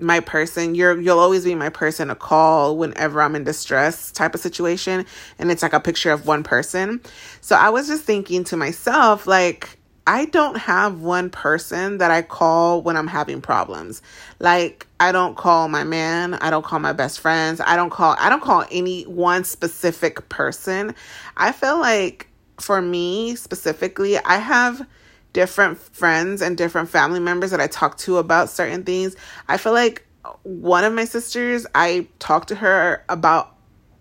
my 0.00 0.20
person 0.20 0.74
you're 0.74 0.98
you'll 1.00 1.18
always 1.18 1.44
be 1.44 1.54
my 1.54 1.68
person 1.68 2.08
to 2.08 2.14
call 2.14 2.76
whenever 2.76 3.20
i'm 3.20 3.36
in 3.36 3.44
distress 3.44 4.10
type 4.10 4.34
of 4.34 4.40
situation 4.40 5.04
and 5.38 5.50
it's 5.50 5.62
like 5.62 5.74
a 5.74 5.80
picture 5.80 6.10
of 6.12 6.26
one 6.26 6.42
person. 6.42 7.00
So 7.40 7.56
i 7.56 7.68
was 7.68 7.88
just 7.88 8.04
thinking 8.04 8.44
to 8.44 8.56
myself 8.56 9.26
like 9.26 9.78
i 10.06 10.24
don't 10.26 10.56
have 10.56 11.00
one 11.00 11.28
person 11.30 11.98
that 11.98 12.10
i 12.10 12.22
call 12.22 12.80
when 12.82 12.96
i'm 12.96 13.06
having 13.06 13.40
problems. 13.40 14.00
Like 14.38 14.86
i 14.98 15.12
don't 15.12 15.36
call 15.36 15.68
my 15.68 15.84
man 15.84 16.34
i 16.34 16.48
don't 16.48 16.64
call 16.64 16.78
my 16.78 16.92
best 16.92 17.20
friends 17.20 17.60
i 17.60 17.76
don't 17.76 17.90
call 17.90 18.16
i 18.18 18.30
don't 18.30 18.42
call 18.42 18.64
any 18.70 19.02
one 19.02 19.44
specific 19.44 20.28
person. 20.30 20.94
I 21.36 21.52
feel 21.52 21.78
like 21.78 22.28
for 22.58 22.80
me 22.80 23.34
specifically 23.34 24.16
i 24.18 24.36
have 24.36 24.86
different 25.32 25.78
friends 25.78 26.42
and 26.42 26.56
different 26.56 26.88
family 26.88 27.20
members 27.20 27.50
that 27.50 27.60
I 27.60 27.66
talk 27.66 27.98
to 27.98 28.18
about 28.18 28.50
certain 28.50 28.84
things. 28.84 29.16
I 29.48 29.56
feel 29.56 29.72
like 29.72 30.06
one 30.42 30.84
of 30.84 30.92
my 30.92 31.04
sisters, 31.04 31.66
I 31.74 32.06
talk 32.18 32.46
to 32.46 32.54
her 32.54 33.04
about 33.08 33.56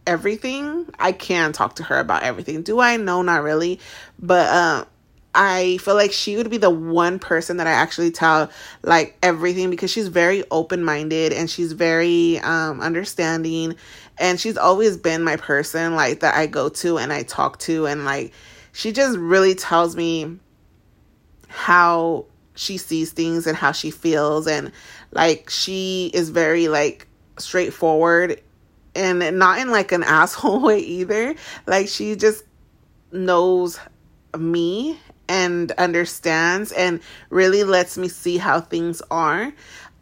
everything. 0.06 0.90
I 1.00 1.12
can 1.12 1.54
talk 1.54 1.76
to 1.76 1.84
her 1.84 2.00
about 2.00 2.24
everything. 2.24 2.64
Do 2.64 2.80
I 2.80 2.98
know? 2.98 3.22
Not 3.22 3.44
really. 3.44 3.80
But 4.20 4.50
um 4.50 4.88
I 5.34 5.78
feel 5.78 5.96
like 5.96 6.12
she 6.12 6.36
would 6.36 6.50
be 6.50 6.58
the 6.58 6.70
one 6.70 7.18
person 7.18 7.58
that 7.58 7.68
I 7.68 7.72
actually 7.72 8.12
tell 8.12 8.50
like 8.84 9.18
everything 9.24 9.70
because 9.70 9.90
she's 9.90 10.10
very 10.10 10.44
open-minded 10.52 11.32
and 11.32 11.50
she's 11.50 11.72
very 11.72 12.40
um 12.40 12.82
understanding 12.82 13.76
and 14.18 14.40
she's 14.40 14.58
always 14.58 14.98
been 14.98 15.24
my 15.24 15.38
person 15.38 15.96
like 15.96 16.20
that 16.20 16.36
I 16.36 16.48
go 16.48 16.68
to 16.68 16.98
and 16.98 17.14
I 17.14 17.24
talk 17.24 17.60
to 17.60 17.88
and 17.88 18.04
like 18.04 18.34
she 18.74 18.92
just 18.92 19.18
really 19.18 19.56
tells 19.56 19.96
me 19.96 20.38
how 21.52 22.26
she 22.56 22.78
sees 22.78 23.12
things 23.12 23.48
and 23.48 23.58
how 23.58 23.72
she 23.72 23.92
feels. 23.92 24.48
And 24.48 24.72
like 25.12 25.50
she 25.50 26.10
is 26.14 26.30
very 26.30 26.68
like 26.68 27.08
straightforward 27.38 28.42
and 28.96 29.38
not 29.38 29.60
in 29.60 29.70
like 29.72 29.92
an 29.92 30.04
asshole 30.08 30.62
way 30.62 30.80
either. 30.80 31.36
Like 31.68 31.88
she 31.88 32.16
just 32.16 32.44
knows 33.12 33.80
me 34.38 35.00
and 35.28 35.72
understands 35.74 36.72
and 36.72 37.02
really 37.30 37.64
lets 37.64 37.98
me 37.98 38.08
see 38.08 38.38
how 38.38 38.62
things 38.62 39.02
are. 39.12 39.54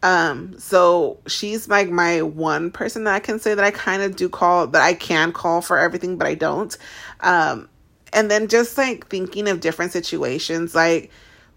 Um 0.02 0.58
so 0.58 1.18
she's 1.26 1.68
like 1.68 1.90
my 1.90 2.22
one 2.22 2.70
person 2.70 3.04
that 3.04 3.14
i 3.14 3.20
can 3.20 3.38
say 3.38 3.54
that 3.54 3.62
i 3.62 3.70
kind 3.70 4.00
of 4.00 4.16
do 4.16 4.30
call 4.30 4.66
that 4.68 4.80
i 4.80 4.94
can 4.94 5.30
call 5.30 5.60
for 5.60 5.76
everything 5.78 6.16
but 6.16 6.26
i 6.26 6.34
don't. 6.34 6.74
Um 7.20 7.68
and 8.12 8.30
then 8.30 8.48
just 8.48 8.78
like 8.78 9.08
thinking 9.08 9.46
of 9.46 9.60
different 9.60 9.92
situations 9.92 10.74
like 10.74 11.10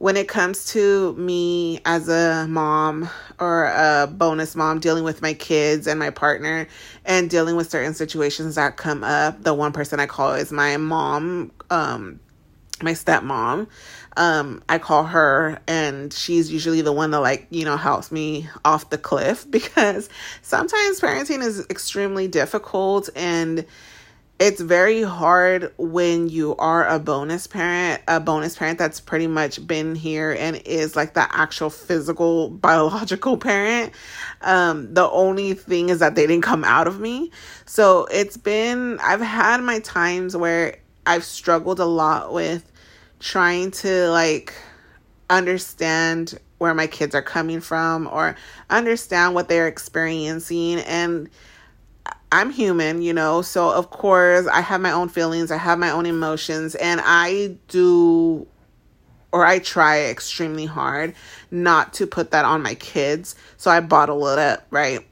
when 0.03 0.17
it 0.17 0.27
comes 0.27 0.65
to 0.65 1.13
me 1.13 1.79
as 1.85 2.09
a 2.09 2.45
mom 2.49 3.09
or 3.39 3.67
a 3.67 4.05
bonus 4.05 4.53
mom 4.53 4.77
dealing 4.81 5.05
with 5.05 5.21
my 5.21 5.33
kids 5.33 5.87
and 5.87 5.97
my 5.97 6.09
partner 6.09 6.67
and 7.05 7.29
dealing 7.29 7.55
with 7.55 7.69
certain 7.69 7.93
situations 7.93 8.55
that 8.55 8.75
come 8.75 9.01
up, 9.01 9.41
the 9.43 9.53
one 9.53 9.71
person 9.71 10.01
I 10.01 10.05
call 10.05 10.33
is 10.33 10.51
my 10.51 10.75
mom, 10.75 11.53
um, 11.69 12.19
my 12.81 12.91
stepmom. 12.91 13.67
Um, 14.17 14.61
I 14.67 14.77
call 14.77 15.05
her 15.05 15.61
and 15.69 16.11
she's 16.11 16.51
usually 16.51 16.81
the 16.81 16.91
one 16.91 17.11
that 17.11 17.21
like, 17.21 17.47
you 17.49 17.63
know, 17.63 17.77
helps 17.77 18.11
me 18.11 18.49
off 18.65 18.89
the 18.89 18.97
cliff 18.97 19.47
because 19.49 20.09
sometimes 20.41 20.99
parenting 20.99 21.41
is 21.41 21.65
extremely 21.69 22.27
difficult 22.27 23.07
and 23.15 23.65
it's 24.43 24.59
very 24.59 25.01
hard 25.03 25.73
when 25.77 26.27
you 26.27 26.53
are 26.57 26.85
a 26.85 26.99
bonus 26.99 27.47
parent, 27.47 28.01
a 28.09 28.19
bonus 28.19 28.57
parent 28.57 28.77
that's 28.77 28.99
pretty 28.99 29.25
much 29.25 29.65
been 29.65 29.95
here 29.95 30.35
and 30.37 30.57
is 30.65 30.97
like 30.97 31.13
the 31.13 31.25
actual 31.33 31.69
physical 31.69 32.49
biological 32.49 33.37
parent. 33.37 33.93
Um, 34.41 34.93
the 34.93 35.09
only 35.09 35.53
thing 35.53 35.87
is 35.87 35.99
that 35.99 36.15
they 36.15 36.27
didn't 36.27 36.43
come 36.43 36.65
out 36.65 36.87
of 36.87 36.99
me. 36.99 37.31
So 37.65 38.05
it's 38.11 38.35
been, 38.35 38.99
I've 38.99 39.21
had 39.21 39.63
my 39.63 39.79
times 39.79 40.35
where 40.35 40.75
I've 41.05 41.23
struggled 41.23 41.79
a 41.79 41.85
lot 41.85 42.33
with 42.33 42.69
trying 43.21 43.71
to 43.71 44.09
like 44.09 44.53
understand 45.29 46.37
where 46.57 46.73
my 46.73 46.87
kids 46.87 47.15
are 47.15 47.21
coming 47.21 47.61
from 47.61 48.09
or 48.11 48.35
understand 48.69 49.35
what 49.35 49.47
they're 49.47 49.69
experiencing 49.69 50.79
and 50.79 51.29
I'm 52.33 52.49
human, 52.49 53.03
you 53.03 53.13
know, 53.13 53.43
so 53.43 53.69
of 53.69 53.91
course 53.91 54.47
I 54.47 54.61
have 54.61 54.81
my 54.81 54.91
own 54.91 55.07
feelings, 55.07 55.51
I 55.51 55.57
have 55.57 55.77
my 55.77 55.91
own 55.91 56.07
emotions, 56.07 56.73
and 56.73 56.99
I 57.03 57.57
do 57.67 58.47
or 59.31 59.45
I 59.45 59.59
try 59.59 60.05
extremely 60.05 60.65
hard 60.65 61.13
not 61.51 61.93
to 61.93 62.07
put 62.07 62.31
that 62.31 62.43
on 62.43 62.63
my 62.63 62.73
kids. 62.73 63.35
So 63.57 63.69
I 63.69 63.81
bottle 63.81 64.27
it 64.29 64.39
up, 64.39 64.65
right? 64.71 65.05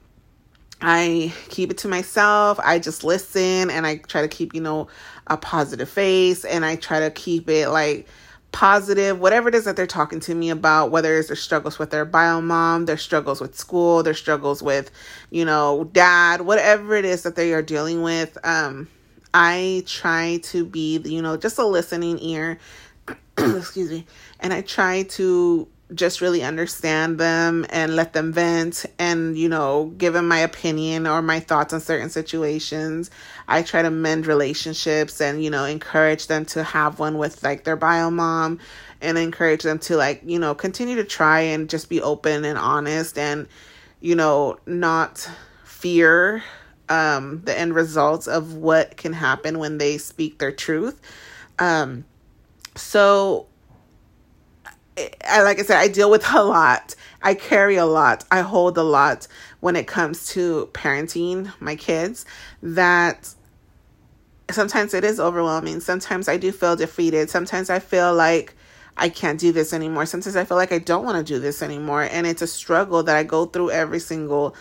I 0.80 1.32
keep 1.48 1.70
it 1.70 1.78
to 1.78 1.88
myself. 1.88 2.58
I 2.60 2.80
just 2.80 3.04
listen 3.04 3.70
and 3.70 3.86
I 3.86 3.98
try 3.98 4.22
to 4.22 4.28
keep, 4.28 4.52
you 4.52 4.60
know, 4.60 4.88
a 5.28 5.36
positive 5.36 5.88
face 5.88 6.44
and 6.44 6.64
I 6.64 6.74
try 6.74 6.98
to 6.98 7.10
keep 7.12 7.48
it 7.48 7.68
like 7.68 8.08
positive, 8.52 9.18
whatever 9.18 9.48
it 9.48 9.54
is 9.54 9.64
that 9.64 9.76
they're 9.76 9.86
talking 9.86 10.20
to 10.20 10.34
me 10.34 10.50
about, 10.50 10.90
whether 10.90 11.16
it's 11.18 11.28
their 11.28 11.36
struggles 11.36 11.78
with 11.78 11.90
their 11.90 12.04
bio 12.04 12.40
mom, 12.40 12.84
their 12.86 12.98
struggles 12.98 13.40
with 13.40 13.56
school, 13.56 14.02
their 14.02 14.14
struggles 14.14 14.62
with, 14.62 14.90
you 15.30 15.44
know, 15.44 15.88
dad, 15.92 16.42
whatever 16.42 16.94
it 16.94 17.04
is 17.04 17.22
that 17.22 17.36
they 17.36 17.52
are 17.52 17.62
dealing 17.62 18.02
with. 18.02 18.38
Um, 18.44 18.88
I 19.34 19.82
try 19.86 20.40
to 20.44 20.64
be, 20.64 20.98
you 20.98 21.22
know, 21.22 21.36
just 21.36 21.58
a 21.58 21.66
listening 21.66 22.18
ear. 22.20 22.58
Excuse 23.38 23.90
me. 23.90 24.06
And 24.40 24.52
I 24.52 24.60
try 24.60 25.04
to 25.04 25.66
just 25.94 26.20
really 26.20 26.42
understand 26.42 27.18
them 27.18 27.66
and 27.70 27.96
let 27.96 28.12
them 28.12 28.32
vent 28.32 28.86
and 28.98 29.36
you 29.36 29.48
know 29.48 29.92
give 29.98 30.12
them 30.12 30.28
my 30.28 30.38
opinion 30.38 31.06
or 31.06 31.22
my 31.22 31.40
thoughts 31.40 31.72
on 31.72 31.80
certain 31.80 32.10
situations. 32.10 33.10
I 33.48 33.62
try 33.62 33.82
to 33.82 33.90
mend 33.90 34.26
relationships 34.26 35.20
and 35.20 35.42
you 35.42 35.50
know 35.50 35.64
encourage 35.64 36.26
them 36.26 36.44
to 36.46 36.62
have 36.62 36.98
one 36.98 37.18
with 37.18 37.42
like 37.42 37.64
their 37.64 37.76
bio 37.76 38.10
mom 38.10 38.58
and 39.00 39.18
encourage 39.18 39.62
them 39.62 39.78
to 39.80 39.96
like 39.96 40.22
you 40.24 40.38
know 40.38 40.54
continue 40.54 40.96
to 40.96 41.04
try 41.04 41.40
and 41.40 41.68
just 41.68 41.88
be 41.88 42.00
open 42.00 42.44
and 42.44 42.58
honest 42.58 43.18
and 43.18 43.46
you 44.00 44.14
know 44.14 44.58
not 44.66 45.28
fear 45.64 46.42
um 46.88 47.42
the 47.44 47.58
end 47.58 47.74
results 47.74 48.26
of 48.26 48.54
what 48.54 48.96
can 48.96 49.12
happen 49.12 49.58
when 49.58 49.78
they 49.78 49.98
speak 49.98 50.38
their 50.38 50.52
truth. 50.52 51.00
Um 51.58 52.04
so 52.74 53.48
I, 54.98 55.42
like 55.42 55.58
I 55.58 55.62
said, 55.62 55.78
I 55.78 55.88
deal 55.88 56.10
with 56.10 56.24
a 56.32 56.42
lot. 56.42 56.94
I 57.22 57.34
carry 57.34 57.76
a 57.76 57.86
lot. 57.86 58.24
I 58.30 58.40
hold 58.40 58.76
a 58.76 58.82
lot 58.82 59.26
when 59.60 59.76
it 59.76 59.86
comes 59.86 60.28
to 60.30 60.68
parenting 60.72 61.52
my 61.60 61.76
kids 61.76 62.26
that 62.62 63.32
sometimes 64.50 64.92
it 64.92 65.04
is 65.04 65.18
overwhelming. 65.18 65.80
Sometimes 65.80 66.28
I 66.28 66.36
do 66.36 66.52
feel 66.52 66.76
defeated. 66.76 67.30
Sometimes 67.30 67.70
I 67.70 67.78
feel 67.78 68.14
like 68.14 68.54
I 68.96 69.08
can't 69.08 69.40
do 69.40 69.52
this 69.52 69.72
anymore. 69.72 70.04
Sometimes 70.04 70.36
I 70.36 70.44
feel 70.44 70.58
like 70.58 70.72
I 70.72 70.78
don't 70.78 71.04
want 71.04 71.16
to 71.16 71.24
do 71.24 71.40
this 71.40 71.62
anymore. 71.62 72.02
And 72.02 72.26
it's 72.26 72.42
a 72.42 72.46
struggle 72.46 73.02
that 73.04 73.16
I 73.16 73.22
go 73.22 73.46
through 73.46 73.70
every 73.70 74.00
single 74.00 74.54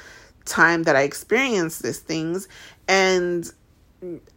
time 0.45 0.83
that 0.83 0.95
I 0.95 1.01
experience 1.01 1.79
these 1.79 2.00
things. 2.00 2.47
And 2.88 3.51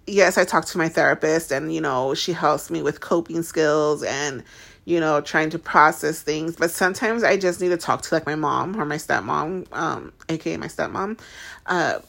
yes, 0.06 0.38
I 0.38 0.44
talk 0.44 0.64
to 0.66 0.78
my 0.78 0.88
therapist 0.88 1.52
and, 1.52 1.72
you 1.72 1.80
know, 1.80 2.14
she 2.14 2.32
helps 2.32 2.70
me 2.70 2.82
with 2.82 3.00
coping 3.00 3.42
skills 3.42 4.02
and, 4.02 4.42
you 4.84 5.00
know, 5.00 5.20
trying 5.20 5.50
to 5.50 5.58
process 5.58 6.22
things. 6.22 6.56
But 6.56 6.70
sometimes 6.70 7.22
I 7.22 7.36
just 7.36 7.60
need 7.60 7.70
to 7.70 7.76
talk 7.76 8.02
to 8.02 8.14
like 8.14 8.26
my 8.26 8.34
mom 8.34 8.80
or 8.80 8.84
my 8.84 8.96
stepmom, 8.96 9.66
um, 9.72 10.12
aka 10.28 10.56
my 10.56 10.66
stepmom, 10.66 11.18
uh, 11.66 12.00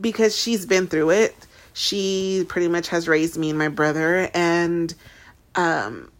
because 0.00 0.36
she's 0.36 0.66
been 0.66 0.86
through 0.86 1.10
it. 1.10 1.34
She 1.72 2.44
pretty 2.48 2.68
much 2.68 2.88
has 2.88 3.08
raised 3.08 3.36
me 3.36 3.50
and 3.50 3.58
my 3.58 3.68
brother, 3.68 4.30
and 4.32 4.94
um, 5.56 6.10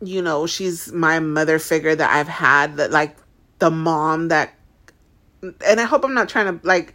you 0.00 0.22
know, 0.22 0.46
she's 0.46 0.92
my 0.92 1.18
mother 1.18 1.58
figure 1.58 1.94
that 1.94 2.10
I've 2.10 2.28
had 2.28 2.76
that 2.76 2.90
like 2.92 3.16
the 3.58 3.70
mom 3.70 4.28
that 4.28 4.52
and 5.42 5.80
I 5.80 5.84
hope 5.84 6.04
I'm 6.04 6.14
not 6.14 6.28
trying 6.28 6.58
to 6.58 6.66
like 6.66 6.94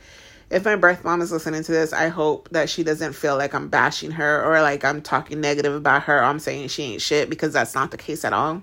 if 0.51 0.65
my 0.65 0.75
birth 0.75 1.05
mom 1.05 1.21
is 1.21 1.31
listening 1.31 1.63
to 1.63 1.71
this, 1.71 1.93
I 1.93 2.09
hope 2.09 2.49
that 2.49 2.69
she 2.69 2.83
doesn't 2.83 3.13
feel 3.13 3.37
like 3.37 3.55
I'm 3.55 3.69
bashing 3.69 4.11
her 4.11 4.43
or 4.43 4.61
like 4.61 4.83
I'm 4.83 5.01
talking 5.01 5.39
negative 5.39 5.73
about 5.73 6.03
her 6.03 6.19
or 6.19 6.23
I'm 6.23 6.39
saying 6.39 6.67
she 6.67 6.83
ain't 6.83 7.01
shit 7.01 7.29
because 7.29 7.53
that's 7.53 7.73
not 7.73 7.91
the 7.91 7.97
case 7.97 8.25
at 8.25 8.33
all. 8.33 8.61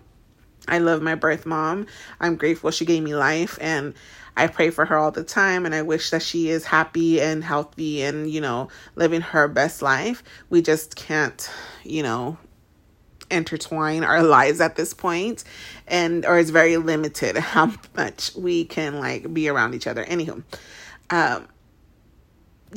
I 0.69 0.79
love 0.79 1.01
my 1.01 1.15
birth 1.15 1.47
mom. 1.47 1.87
I'm 2.21 2.37
grateful 2.37 2.71
she 2.71 2.85
gave 2.85 3.03
me 3.03 3.15
life 3.15 3.57
and 3.59 3.95
I 4.37 4.49
pray 4.49 4.69
for 4.69 4.85
her 4.85 4.99
all 4.99 5.11
the 5.11 5.25
time 5.25 5.65
and 5.65 5.75
I 5.75 5.81
wish 5.81 6.11
that 6.11 6.23
she 6.23 6.51
is 6.51 6.67
happy 6.67 7.23
and 7.23 7.43
healthy 7.43 8.03
and, 8.03 8.31
you 8.31 8.43
know, 8.43 8.69
living 8.95 9.23
her 9.23 9.49
best 9.49 9.81
life. 9.81 10.23
We 10.51 10.61
just 10.61 10.95
can't, 10.95 11.51
you 11.85 12.03
know, 12.03 12.37
intertwine 13.31 14.05
our 14.05 14.23
lives 14.39 14.61
at 14.61 14.77
this 14.77 14.93
point 14.93 15.43
and 15.87 16.27
or 16.27 16.39
it's 16.39 16.51
very 16.51 16.77
limited 16.77 17.37
how 17.39 17.73
much 17.97 18.35
we 18.37 18.67
can 18.67 19.01
like 19.01 19.33
be 19.33 19.49
around 19.49 19.75
each 19.75 19.87
other. 19.87 20.05
Anywho, 20.05 20.43
um 21.09 21.49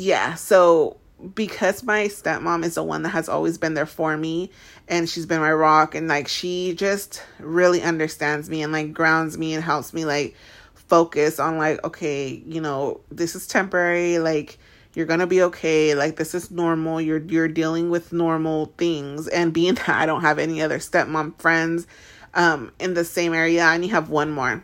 yeah, 0.02 0.34
so 0.34 0.98
because 1.36 1.84
my 1.84 2.06
stepmom 2.06 2.66
is 2.66 2.74
the 2.74 2.84
one 2.84 3.04
that 3.04 3.10
has 3.10 3.30
always 3.30 3.60
been 3.60 3.76
there 3.76 3.86
for 3.86 4.18
me 4.18 4.50
and 4.88 5.08
she's 5.08 5.28
been 5.28 5.40
my 5.40 5.54
rock 5.54 5.94
and 5.94 6.08
like 6.08 6.28
she 6.28 6.74
just 6.74 7.24
really 7.38 7.84
understands 7.84 8.50
me 8.50 8.64
and 8.64 8.74
like 8.74 8.92
grounds 8.92 9.38
me 9.38 9.54
and 9.54 9.64
helps 9.64 9.94
me 9.94 10.04
like 10.04 10.36
focus 10.74 11.40
on 11.40 11.60
like 11.60 11.84
okay 11.84 12.42
you 12.48 12.60
know 12.60 13.00
this 13.12 13.36
is 13.36 13.46
temporary 13.46 14.18
like 14.18 14.58
you're 14.96 15.06
gonna 15.06 15.28
be 15.28 15.44
okay 15.44 15.94
like 15.94 16.16
this 16.16 16.34
is 16.34 16.50
normal 16.50 17.00
you're 17.00 17.22
you're 17.28 17.48
dealing 17.48 17.92
with 17.92 18.12
normal 18.12 18.74
things. 18.80 19.28
And 19.28 19.54
being 19.54 19.76
that 19.76 19.90
i 19.90 20.08
don't 20.08 20.22
have 20.22 20.40
any 20.40 20.64
other 20.64 20.80
stepmom 20.80 21.40
friends 21.40 21.86
um 22.34 22.72
in 22.80 22.96
the 22.96 23.06
same 23.06 23.36
area 23.36 23.62
i 23.62 23.76
only 23.76 23.90
have 23.90 24.10
one 24.10 24.32
more. 24.32 24.64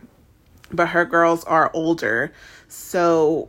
But 0.72 0.88
her 0.88 1.04
girls 1.04 1.44
are 1.44 1.70
older. 1.72 2.32
So 2.66 3.48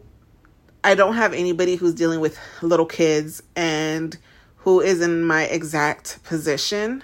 I 0.84 0.96
don't 0.96 1.16
have 1.16 1.34
anybody 1.34 1.76
who's 1.76 1.94
dealing 1.94 2.20
with 2.20 2.40
little 2.62 2.86
kids 2.86 3.44
and 3.56 4.18
who 4.58 4.80
is 4.80 5.02
in 5.02 5.24
my 5.24 5.44
exact 5.44 6.24
position. 6.24 7.04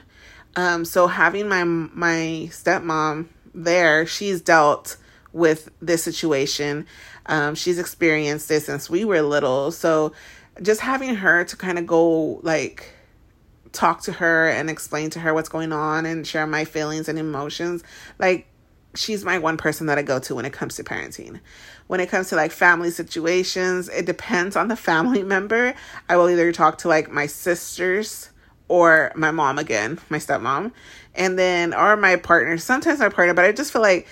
Um, 0.55 0.85
so 0.85 1.07
having 1.07 1.49
my 1.49 1.63
my 1.63 2.47
stepmom 2.51 3.27
there, 3.53 4.05
she's 4.05 4.41
dealt 4.41 4.97
with 5.33 5.69
this 5.81 6.03
situation. 6.03 6.85
Um, 7.25 7.55
she's 7.55 7.79
experienced 7.79 8.47
this 8.47 8.65
since 8.65 8.89
we 8.89 9.03
were 9.03 9.21
little. 9.21 9.71
So 9.71 10.13
just 10.61 10.79
having 10.79 11.15
her 11.15 11.43
to 11.43 11.57
kind 11.57 11.77
of 11.77 11.85
go 11.85 12.39
like 12.43 12.93
talk 13.73 14.01
to 14.03 14.13
her 14.13 14.47
and 14.49 14.69
explain 14.69 15.09
to 15.11 15.19
her 15.19 15.33
what's 15.33 15.49
going 15.49 15.73
on 15.73 16.05
and 16.05 16.25
share 16.25 16.47
my 16.47 16.63
feelings 16.63 17.09
and 17.09 17.19
emotions, 17.19 17.83
like 18.17 18.47
she's 18.95 19.23
my 19.25 19.37
one 19.37 19.57
person 19.57 19.87
that 19.87 19.97
I 19.97 20.01
go 20.01 20.19
to 20.19 20.35
when 20.35 20.45
it 20.45 20.53
comes 20.53 20.75
to 20.75 20.83
parenting 20.83 21.39
when 21.87 21.99
it 21.99 22.09
comes 22.09 22.29
to 22.29 22.35
like 22.35 22.51
family 22.51 22.89
situations, 22.89 23.89
it 23.89 24.05
depends 24.05 24.55
on 24.55 24.67
the 24.67 24.75
family 24.75 25.23
member. 25.35 25.73
I 26.09 26.17
will 26.17 26.29
either 26.29 26.51
talk 26.51 26.79
to 26.79 26.87
like 26.87 27.11
my 27.11 27.27
sisters 27.27 28.29
or 28.67 29.11
my 29.15 29.31
mom 29.31 29.59
again, 29.59 29.99
my 30.09 30.17
stepmom, 30.17 30.71
and 31.13 31.37
then 31.37 31.73
or 31.73 31.95
my 31.95 32.15
partner. 32.15 32.57
Sometimes 32.57 32.99
my 32.99 33.09
partner, 33.09 33.33
but 33.33 33.45
I 33.45 33.51
just 33.51 33.71
feel 33.71 33.81
like 33.81 34.07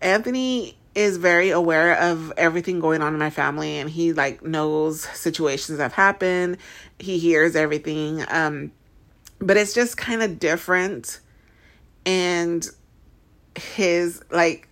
Anthony 0.00 0.76
is 0.94 1.16
very 1.18 1.50
aware 1.50 1.94
of 2.00 2.32
everything 2.36 2.80
going 2.80 3.02
on 3.02 3.12
in 3.12 3.18
my 3.18 3.30
family 3.30 3.76
and 3.76 3.90
he 3.90 4.12
like 4.12 4.42
knows 4.42 5.02
situations 5.02 5.78
that 5.78 5.84
have 5.84 5.92
happened. 5.92 6.56
He 6.98 7.18
hears 7.18 7.54
everything. 7.54 8.24
Um 8.28 8.72
but 9.40 9.56
it's 9.56 9.74
just 9.74 9.96
kind 9.96 10.22
of 10.22 10.40
different 10.40 11.20
and 12.04 12.68
his 13.56 14.22
like 14.30 14.68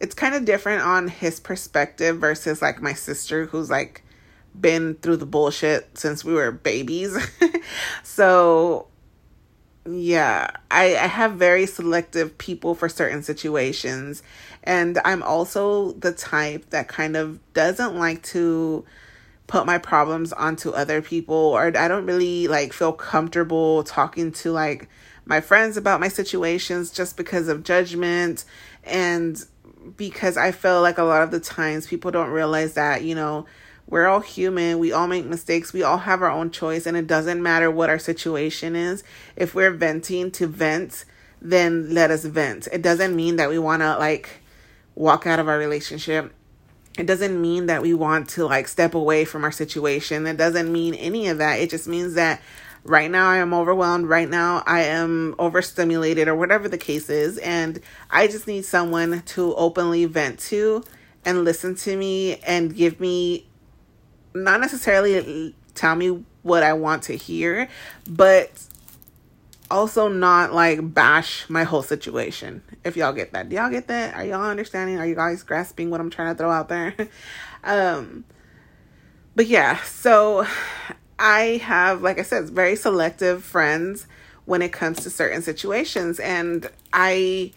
it's 0.00 0.14
kind 0.14 0.34
of 0.34 0.44
different 0.44 0.82
on 0.82 1.08
his 1.08 1.40
perspective 1.40 2.18
versus 2.18 2.60
like 2.60 2.82
my 2.82 2.92
sister 2.92 3.46
who's 3.46 3.70
like 3.70 4.02
been 4.58 4.94
through 4.96 5.16
the 5.16 5.26
bullshit 5.26 5.96
since 5.96 6.24
we 6.24 6.32
were 6.32 6.52
babies. 6.52 7.16
so 8.02 8.86
yeah, 9.86 10.50
I, 10.70 10.96
I 10.96 11.06
have 11.06 11.32
very 11.32 11.66
selective 11.66 12.38
people 12.38 12.74
for 12.74 12.88
certain 12.88 13.22
situations. 13.22 14.22
And 14.62 14.98
I'm 15.04 15.22
also 15.22 15.92
the 15.92 16.12
type 16.12 16.70
that 16.70 16.88
kind 16.88 17.16
of 17.16 17.38
doesn't 17.52 17.96
like 17.96 18.22
to 18.24 18.84
put 19.46 19.66
my 19.66 19.76
problems 19.76 20.32
onto 20.32 20.70
other 20.70 21.02
people 21.02 21.36
or 21.36 21.66
I 21.76 21.86
don't 21.86 22.06
really 22.06 22.48
like 22.48 22.72
feel 22.72 22.92
comfortable 22.92 23.84
talking 23.84 24.32
to 24.32 24.52
like 24.52 24.88
my 25.26 25.40
friends 25.40 25.76
about 25.76 26.00
my 26.00 26.08
situations 26.08 26.90
just 26.90 27.16
because 27.16 27.48
of 27.48 27.64
judgment 27.64 28.44
and 28.84 29.44
because 29.96 30.36
I 30.36 30.52
feel 30.52 30.80
like 30.82 30.98
a 30.98 31.02
lot 31.02 31.22
of 31.22 31.30
the 31.30 31.40
times 31.40 31.86
people 31.86 32.10
don't 32.10 32.30
realize 32.30 32.74
that, 32.74 33.02
you 33.02 33.14
know, 33.14 33.46
we're 33.86 34.06
all 34.06 34.20
human. 34.20 34.78
We 34.78 34.92
all 34.92 35.06
make 35.06 35.26
mistakes. 35.26 35.72
We 35.72 35.82
all 35.82 35.98
have 35.98 36.22
our 36.22 36.30
own 36.30 36.50
choice. 36.50 36.86
And 36.86 36.96
it 36.96 37.06
doesn't 37.06 37.42
matter 37.42 37.70
what 37.70 37.90
our 37.90 37.98
situation 37.98 38.74
is. 38.76 39.04
If 39.36 39.54
we're 39.54 39.72
venting 39.72 40.30
to 40.32 40.46
vent, 40.46 41.04
then 41.40 41.92
let 41.92 42.10
us 42.10 42.24
vent. 42.24 42.66
It 42.72 42.82
doesn't 42.82 43.14
mean 43.14 43.36
that 43.36 43.50
we 43.50 43.58
want 43.58 43.82
to 43.82 43.96
like 43.98 44.40
walk 44.94 45.26
out 45.26 45.38
of 45.38 45.48
our 45.48 45.58
relationship. 45.58 46.32
It 46.96 47.06
doesn't 47.06 47.40
mean 47.40 47.66
that 47.66 47.82
we 47.82 47.92
want 47.92 48.28
to 48.30 48.46
like 48.46 48.68
step 48.68 48.94
away 48.94 49.24
from 49.24 49.44
our 49.44 49.52
situation. 49.52 50.26
It 50.26 50.36
doesn't 50.36 50.72
mean 50.72 50.94
any 50.94 51.28
of 51.28 51.38
that. 51.38 51.58
It 51.58 51.68
just 51.68 51.88
means 51.88 52.14
that 52.14 52.40
right 52.84 53.10
now 53.10 53.28
I 53.28 53.38
am 53.38 53.52
overwhelmed. 53.52 54.08
Right 54.08 54.28
now 54.28 54.62
I 54.66 54.82
am 54.82 55.34
overstimulated 55.38 56.28
or 56.28 56.34
whatever 56.34 56.68
the 56.68 56.78
case 56.78 57.10
is. 57.10 57.38
And 57.38 57.80
I 58.10 58.26
just 58.26 58.46
need 58.46 58.64
someone 58.64 59.22
to 59.22 59.54
openly 59.56 60.04
vent 60.04 60.38
to 60.40 60.84
and 61.24 61.44
listen 61.44 61.74
to 61.76 61.96
me 61.96 62.36
and 62.46 62.74
give 62.74 63.00
me, 63.00 63.46
not 64.34 64.60
necessarily 64.60 65.54
tell 65.74 65.96
me 65.96 66.24
what 66.42 66.62
I 66.62 66.74
want 66.74 67.04
to 67.04 67.16
hear, 67.16 67.68
but 68.08 68.50
also 69.70 70.08
not 70.08 70.52
like 70.52 70.94
bash 70.94 71.48
my 71.48 71.64
whole 71.64 71.82
situation. 71.82 72.62
If 72.84 72.96
y'all 72.96 73.14
get 73.14 73.32
that. 73.32 73.48
Do 73.48 73.56
y'all 73.56 73.70
get 73.70 73.88
that? 73.88 74.14
Are 74.14 74.24
y'all 74.24 74.44
understanding? 74.44 74.98
Are 74.98 75.06
you 75.06 75.14
guys 75.14 75.42
grasping 75.42 75.90
what 75.90 76.00
I'm 76.00 76.10
trying 76.10 76.34
to 76.34 76.38
throw 76.38 76.50
out 76.50 76.68
there? 76.68 76.94
um 77.64 78.24
but 79.36 79.46
yeah, 79.46 79.82
so 79.82 80.46
I 81.18 81.60
have, 81.62 82.02
like 82.02 82.18
I 82.18 82.22
said, 82.22 82.50
very 82.50 82.76
selective 82.76 83.44
friends 83.44 84.06
when 84.44 84.62
it 84.62 84.72
comes 84.72 85.02
to 85.02 85.10
certain 85.10 85.42
situations. 85.42 86.20
And 86.20 86.68
I 86.92 87.52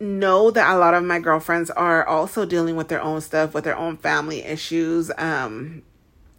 know 0.00 0.50
that 0.50 0.74
a 0.74 0.78
lot 0.78 0.94
of 0.94 1.04
my 1.04 1.18
girlfriends 1.18 1.70
are 1.70 2.06
also 2.06 2.44
dealing 2.44 2.76
with 2.76 2.88
their 2.88 3.02
own 3.02 3.20
stuff, 3.20 3.54
with 3.54 3.64
their 3.64 3.76
own 3.76 3.96
family 3.96 4.42
issues, 4.42 5.10
um, 5.18 5.82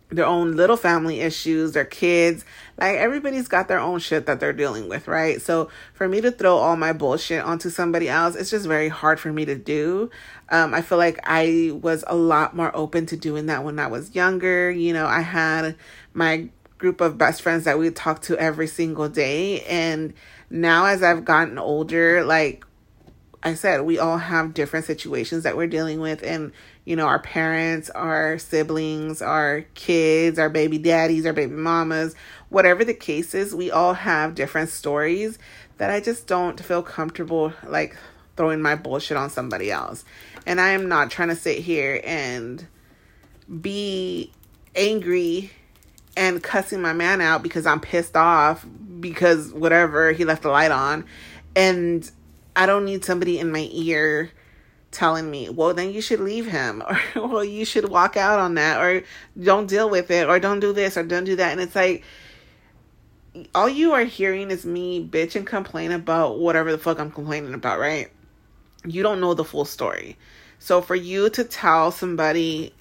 their 0.09 0.25
own 0.25 0.55
little 0.55 0.77
family 0.77 1.21
issues, 1.21 1.71
their 1.71 1.85
kids. 1.85 2.45
Like 2.77 2.97
everybody's 2.97 3.47
got 3.47 3.67
their 3.67 3.79
own 3.79 3.99
shit 3.99 4.25
that 4.27 4.39
they're 4.39 4.53
dealing 4.53 4.87
with, 4.87 5.07
right? 5.07 5.41
So 5.41 5.69
for 5.93 6.07
me 6.07 6.21
to 6.21 6.31
throw 6.31 6.57
all 6.57 6.75
my 6.75 6.93
bullshit 6.93 7.43
onto 7.43 7.69
somebody 7.69 8.07
else, 8.07 8.35
it's 8.35 8.49
just 8.49 8.67
very 8.67 8.89
hard 8.89 9.19
for 9.19 9.31
me 9.31 9.45
to 9.45 9.55
do. 9.55 10.09
Um, 10.49 10.73
I 10.73 10.81
feel 10.81 10.97
like 10.97 11.19
I 11.23 11.71
was 11.81 12.03
a 12.07 12.15
lot 12.15 12.55
more 12.55 12.75
open 12.75 13.05
to 13.07 13.17
doing 13.17 13.47
that 13.47 13.63
when 13.63 13.79
I 13.79 13.87
was 13.87 14.13
younger. 14.13 14.69
You 14.69 14.93
know, 14.93 15.07
I 15.07 15.21
had 15.21 15.75
my 16.13 16.49
group 16.77 17.01
of 17.01 17.17
best 17.17 17.41
friends 17.41 17.63
that 17.63 17.79
we 17.79 17.89
talk 17.89 18.21
to 18.23 18.37
every 18.37 18.67
single 18.67 19.09
day. 19.09 19.61
And 19.61 20.13
now 20.49 20.85
as 20.85 21.01
I've 21.01 21.25
gotten 21.25 21.57
older, 21.57 22.23
like 22.23 22.63
I 23.41 23.55
said, 23.55 23.81
we 23.81 23.97
all 23.97 24.17
have 24.17 24.53
different 24.53 24.85
situations 24.85 25.43
that 25.43 25.57
we're 25.57 25.67
dealing 25.67 25.99
with. 25.99 26.21
And, 26.23 26.51
you 26.85 26.95
know, 26.95 27.07
our 27.07 27.19
parents, 27.19 27.89
our 27.89 28.37
siblings, 28.37 29.21
our 29.21 29.65
kids, 29.73 30.37
our 30.37 30.49
baby 30.49 30.77
daddies, 30.77 31.25
our 31.25 31.33
baby 31.33 31.53
mamas, 31.53 32.15
whatever 32.49 32.85
the 32.85 32.93
case 32.93 33.33
is, 33.33 33.55
we 33.55 33.71
all 33.71 33.95
have 33.95 34.35
different 34.35 34.69
stories 34.69 35.39
that 35.77 35.89
I 35.89 35.99
just 35.99 36.27
don't 36.27 36.59
feel 36.59 36.83
comfortable 36.83 37.51
like 37.67 37.97
throwing 38.37 38.61
my 38.61 38.75
bullshit 38.75 39.17
on 39.17 39.29
somebody 39.29 39.71
else. 39.71 40.05
And 40.45 40.61
I 40.61 40.69
am 40.69 40.87
not 40.87 41.09
trying 41.09 41.29
to 41.29 41.35
sit 41.35 41.59
here 41.59 41.99
and 42.03 42.65
be 43.61 44.31
angry 44.75 45.51
and 46.15 46.41
cussing 46.41 46.81
my 46.81 46.93
man 46.93 47.19
out 47.19 47.43
because 47.43 47.65
I'm 47.65 47.79
pissed 47.79 48.15
off 48.15 48.65
because 48.99 49.51
whatever, 49.51 50.11
he 50.11 50.23
left 50.23 50.43
the 50.43 50.49
light 50.49 50.71
on. 50.71 51.05
And 51.55 52.09
I 52.55 52.65
don't 52.65 52.85
need 52.85 53.03
somebody 53.03 53.39
in 53.39 53.51
my 53.51 53.67
ear 53.71 54.31
telling 54.95 55.29
me, 55.29 55.49
well, 55.49 55.73
then 55.73 55.91
you 55.91 56.01
should 56.01 56.19
leave 56.19 56.47
him, 56.47 56.81
or 57.15 57.27
well, 57.27 57.43
you 57.43 57.65
should 57.65 57.89
walk 57.89 58.17
out 58.17 58.39
on 58.39 58.55
that, 58.55 58.81
or 58.81 59.03
don't 59.41 59.67
deal 59.67 59.89
with 59.89 60.09
it, 60.09 60.27
or 60.27 60.39
don't 60.39 60.59
do 60.59 60.73
this, 60.73 60.97
or 60.97 61.03
don't 61.03 61.25
do 61.25 61.35
that. 61.35 61.51
And 61.51 61.61
it's 61.61 61.75
like, 61.75 62.03
all 63.53 63.69
you 63.69 63.91
are 63.91 64.05
hearing 64.05 64.49
is 64.49 64.65
me 64.65 65.05
bitch 65.05 65.35
and 65.35 65.45
complain 65.45 65.91
about 65.91 66.39
whatever 66.39 66.71
the 66.71 66.77
fuck 66.77 66.99
I'm 66.99 67.11
complaining 67.11 67.53
about, 67.53 67.79
right? 67.79 68.09
You 68.85 69.03
don't 69.03 69.19
know 69.19 69.33
the 69.33 69.43
full 69.43 69.65
story. 69.65 70.17
So 70.59 70.81
for 70.81 70.95
you 70.95 71.29
to 71.31 71.43
tell 71.43 71.91
somebody 71.91 72.73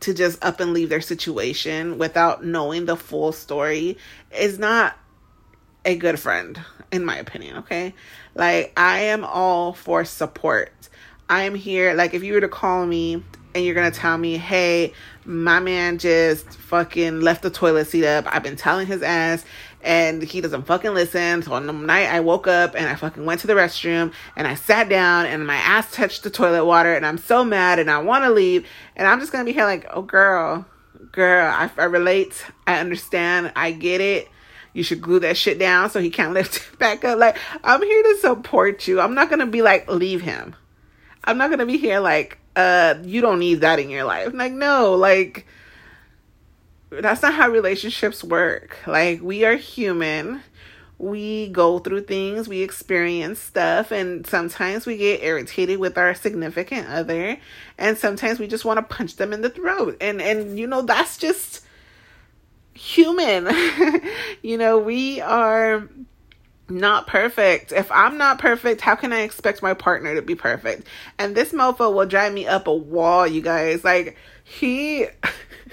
to 0.00 0.14
just 0.14 0.42
up 0.44 0.60
and 0.60 0.72
leave 0.72 0.88
their 0.88 1.00
situation 1.00 1.98
without 1.98 2.44
knowing 2.44 2.86
the 2.86 2.96
full 2.96 3.32
story 3.32 3.98
is 4.36 4.58
not 4.58 4.96
a 5.84 5.96
good 5.96 6.18
friend, 6.18 6.60
in 6.92 7.04
my 7.04 7.16
opinion, 7.16 7.58
okay? 7.58 7.94
Like, 8.34 8.72
I 8.76 9.00
am 9.00 9.24
all 9.24 9.72
for 9.72 10.04
support. 10.04 10.72
I 11.28 11.42
am 11.42 11.54
here, 11.54 11.94
like, 11.94 12.14
if 12.14 12.22
you 12.24 12.32
were 12.32 12.40
to 12.40 12.48
call 12.48 12.86
me 12.86 13.22
and 13.54 13.64
you're 13.64 13.74
gonna 13.74 13.90
tell 13.90 14.16
me, 14.16 14.36
hey, 14.36 14.94
my 15.24 15.60
man 15.60 15.98
just 15.98 16.48
fucking 16.48 17.20
left 17.20 17.42
the 17.42 17.50
toilet 17.50 17.86
seat 17.86 18.06
up. 18.06 18.24
I've 18.28 18.42
been 18.42 18.56
telling 18.56 18.86
his 18.86 19.02
ass 19.02 19.44
and 19.82 20.22
he 20.22 20.40
doesn't 20.40 20.62
fucking 20.62 20.94
listen. 20.94 21.42
So 21.42 21.52
on 21.52 21.66
the 21.66 21.72
night 21.72 22.08
I 22.08 22.20
woke 22.20 22.46
up 22.46 22.74
and 22.74 22.86
I 22.86 22.94
fucking 22.94 23.24
went 23.24 23.40
to 23.42 23.46
the 23.46 23.52
restroom 23.52 24.12
and 24.36 24.46
I 24.46 24.54
sat 24.54 24.88
down 24.88 25.26
and 25.26 25.46
my 25.46 25.56
ass 25.56 25.92
touched 25.92 26.22
the 26.22 26.30
toilet 26.30 26.64
water 26.64 26.94
and 26.94 27.04
I'm 27.04 27.18
so 27.18 27.44
mad 27.44 27.78
and 27.78 27.90
I 27.90 27.98
want 27.98 28.24
to 28.24 28.30
leave 28.30 28.66
and 28.96 29.06
I'm 29.06 29.20
just 29.20 29.32
gonna 29.32 29.44
be 29.44 29.52
here 29.52 29.64
like, 29.64 29.86
oh 29.92 30.02
girl, 30.02 30.64
girl, 31.12 31.46
I, 31.46 31.70
I 31.76 31.84
relate, 31.84 32.44
I 32.66 32.78
understand, 32.80 33.52
I 33.54 33.72
get 33.72 34.00
it. 34.00 34.28
You 34.72 34.82
should 34.82 35.02
glue 35.02 35.20
that 35.20 35.36
shit 35.36 35.58
down 35.58 35.90
so 35.90 36.00
he 36.00 36.10
can't 36.10 36.32
lift 36.34 36.56
it 36.56 36.78
back 36.78 37.04
up. 37.04 37.18
Like 37.18 37.36
I'm 37.62 37.82
here 37.82 38.02
to 38.02 38.16
support 38.18 38.88
you. 38.88 39.00
I'm 39.00 39.14
not 39.14 39.28
gonna 39.28 39.46
be 39.46 39.60
like 39.60 39.90
leave 39.90 40.22
him. 40.22 40.54
I'm 41.24 41.38
not 41.38 41.50
gonna 41.50 41.66
be 41.66 41.78
here 41.78 42.00
like 42.00 42.38
uh 42.56 42.94
you 43.02 43.20
don't 43.20 43.38
need 43.38 43.60
that 43.62 43.78
in 43.78 43.90
your 43.90 44.04
life. 44.04 44.32
Like 44.32 44.52
no, 44.52 44.94
like 44.94 45.46
that's 46.90 47.22
not 47.22 47.34
how 47.34 47.48
relationships 47.50 48.24
work. 48.24 48.78
Like 48.86 49.20
we 49.22 49.44
are 49.44 49.56
human. 49.56 50.42
We 50.98 51.48
go 51.50 51.78
through 51.78 52.02
things, 52.02 52.48
we 52.48 52.62
experience 52.62 53.38
stuff, 53.38 53.92
and 53.92 54.26
sometimes 54.26 54.84
we 54.84 54.96
get 54.96 55.22
irritated 55.22 55.78
with 55.78 55.96
our 55.96 56.12
significant 56.12 56.88
other, 56.88 57.38
and 57.78 57.96
sometimes 57.96 58.40
we 58.40 58.48
just 58.48 58.64
want 58.64 58.78
to 58.78 58.94
punch 58.96 59.14
them 59.14 59.32
in 59.32 59.42
the 59.42 59.50
throat. 59.50 59.96
And 60.00 60.20
and 60.20 60.58
you 60.58 60.66
know, 60.66 60.82
that's 60.82 61.16
just 61.16 61.64
human. 62.74 63.48
you 64.42 64.58
know, 64.58 64.78
we 64.78 65.20
are 65.20 65.88
not 66.70 67.06
perfect. 67.06 67.72
If 67.72 67.90
I'm 67.90 68.18
not 68.18 68.38
perfect, 68.38 68.80
how 68.80 68.94
can 68.94 69.12
I 69.12 69.20
expect 69.20 69.62
my 69.62 69.74
partner 69.74 70.14
to 70.14 70.22
be 70.22 70.34
perfect? 70.34 70.86
And 71.18 71.34
this 71.34 71.52
mofo 71.52 71.92
will 71.92 72.06
drive 72.06 72.32
me 72.32 72.46
up 72.46 72.66
a 72.66 72.74
wall, 72.74 73.26
you 73.26 73.40
guys. 73.40 73.84
Like 73.84 74.16
he 74.44 75.06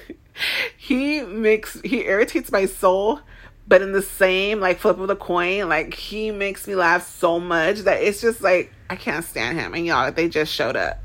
he 0.78 1.22
makes 1.22 1.80
he 1.82 2.06
irritates 2.06 2.52
my 2.52 2.66
soul, 2.66 3.20
but 3.68 3.82
in 3.82 3.92
the 3.92 4.02
same 4.02 4.60
like 4.60 4.80
flip 4.80 5.00
of 5.00 5.08
the 5.08 5.16
coin, 5.16 5.70
like 5.70 5.94
he 5.94 6.32
makes 6.32 6.68
me 6.68 6.76
laugh 6.76 7.08
so 7.08 7.40
much 7.40 7.80
that 7.80 8.02
it's 8.02 8.22
just 8.22 8.42
like 8.42 8.72
I 8.90 8.96
can't 8.96 9.26
stand 9.26 9.60
him. 9.60 9.74
And 9.74 9.86
y'all, 9.86 10.12
they 10.12 10.30
just 10.30 10.52
showed 10.52 10.76
up. 10.76 11.00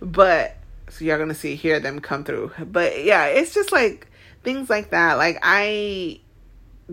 But 0.00 0.56
so 0.88 1.04
y'all 1.04 1.18
gonna 1.18 1.34
see 1.34 1.54
hear 1.56 1.80
them 1.80 2.00
come 2.00 2.24
through. 2.24 2.52
But 2.58 3.04
yeah, 3.04 3.26
it's 3.26 3.54
just 3.54 3.72
like 3.72 4.08
things 4.42 4.68
like 4.68 4.90
that. 4.90 5.14
Like 5.14 5.38
I 5.42 6.20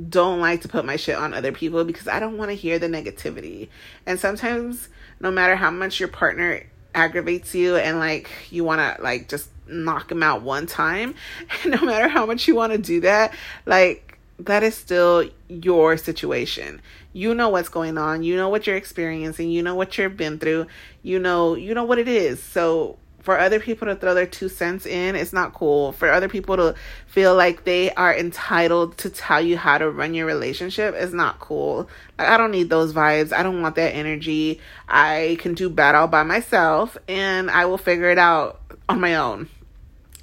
don't 0.10 0.39
like 0.39 0.62
to 0.62 0.67
put 0.67 0.86
my 0.86 0.95
shit 0.95 1.15
on 1.15 1.34
other 1.34 1.52
people 1.52 1.84
because 1.84 2.08
I 2.08 2.19
don't 2.19 2.38
want 2.38 2.52
to 2.52 2.56
hear 2.56 2.80
the 2.80 2.88
negativity. 2.88 3.69
And 4.06 4.19
sometimes 4.19 4.89
no 5.19 5.32
matter 5.32 5.56
how 5.56 5.71
much 5.71 5.99
your 5.99 6.10
partner 6.10 6.63
aggravates 6.95 7.54
you 7.54 7.75
and 7.75 7.99
like 7.99 8.30
you 8.49 8.63
want 8.63 8.80
to 8.80 9.02
like 9.02 9.30
just 9.30 9.49
knock 9.67 10.12
him 10.12 10.23
out 10.23 10.41
one 10.41 10.65
time, 10.67 11.15
no 11.65 11.82
matter 11.82 12.08
how 12.08 12.25
much 12.25 12.47
you 12.47 12.56
want 12.56 12.71
to 12.71 12.78
do 12.78 13.02
that, 13.02 13.34
like 13.65 14.17
that 14.39 14.63
is 14.63 14.75
still 14.75 15.30
your 15.47 15.97
situation. 15.97 16.82
You 17.12 17.34
know 17.34 17.49
what's 17.49 17.69
going 17.69 17.97
on. 17.97 18.23
You 18.23 18.36
know 18.36 18.49
what 18.49 18.67
you're 18.67 18.78
experiencing. 18.78 19.49
You 19.49 19.63
know 19.63 19.75
what 19.75 19.97
you've 19.97 20.15
been 20.15 20.39
through. 20.39 20.67
You 21.04 21.19
know, 21.19 21.56
you 21.56 21.73
know 21.73 21.84
what 21.84 21.97
it 21.97 22.08
is. 22.08 22.41
So 22.41 22.97
for 23.21 23.38
other 23.38 23.60
people 23.60 23.88
to 23.88 23.95
throw 23.95 24.13
their 24.13 24.25
two 24.25 24.49
cents 24.49 24.86
in, 24.86 25.15
it's 25.15 25.34
not 25.34 25.53
cool. 25.53 25.91
For 25.91 26.12
other 26.12 26.29
people 26.29 26.55
to 26.58 26.75
feel 27.08 27.36
like 27.36 27.63
they 27.63 27.91
are 27.93 28.15
entitled 28.15 28.97
to 28.99 29.10
tell 29.10 29.41
you 29.41 29.58
how 29.58 29.77
to 29.77 29.89
run 29.89 30.13
your 30.13 30.25
relationship 30.25 30.95
is 30.95 31.13
not 31.13 31.39
cool. 31.39 31.89
Like, 32.17 32.29
I 32.29 32.38
don't 32.38 32.51
need 32.51 32.69
those 32.69 32.93
vibes. 32.93 33.34
I 33.34 33.43
don't 33.43 33.62
want 33.62 33.75
that 33.75 33.93
energy. 33.93 34.60
I 34.88 35.38
can 35.39 35.53
do 35.53 35.69
battle 35.69 36.08
by 36.08 36.23
myself 36.23 36.97
and 37.08 37.51
I 37.51 37.65
will 37.65 37.77
figure 37.77 38.10
it 38.10 38.17
out 38.17 38.62
on 38.88 39.01
my 39.01 39.15
own. 39.15 39.49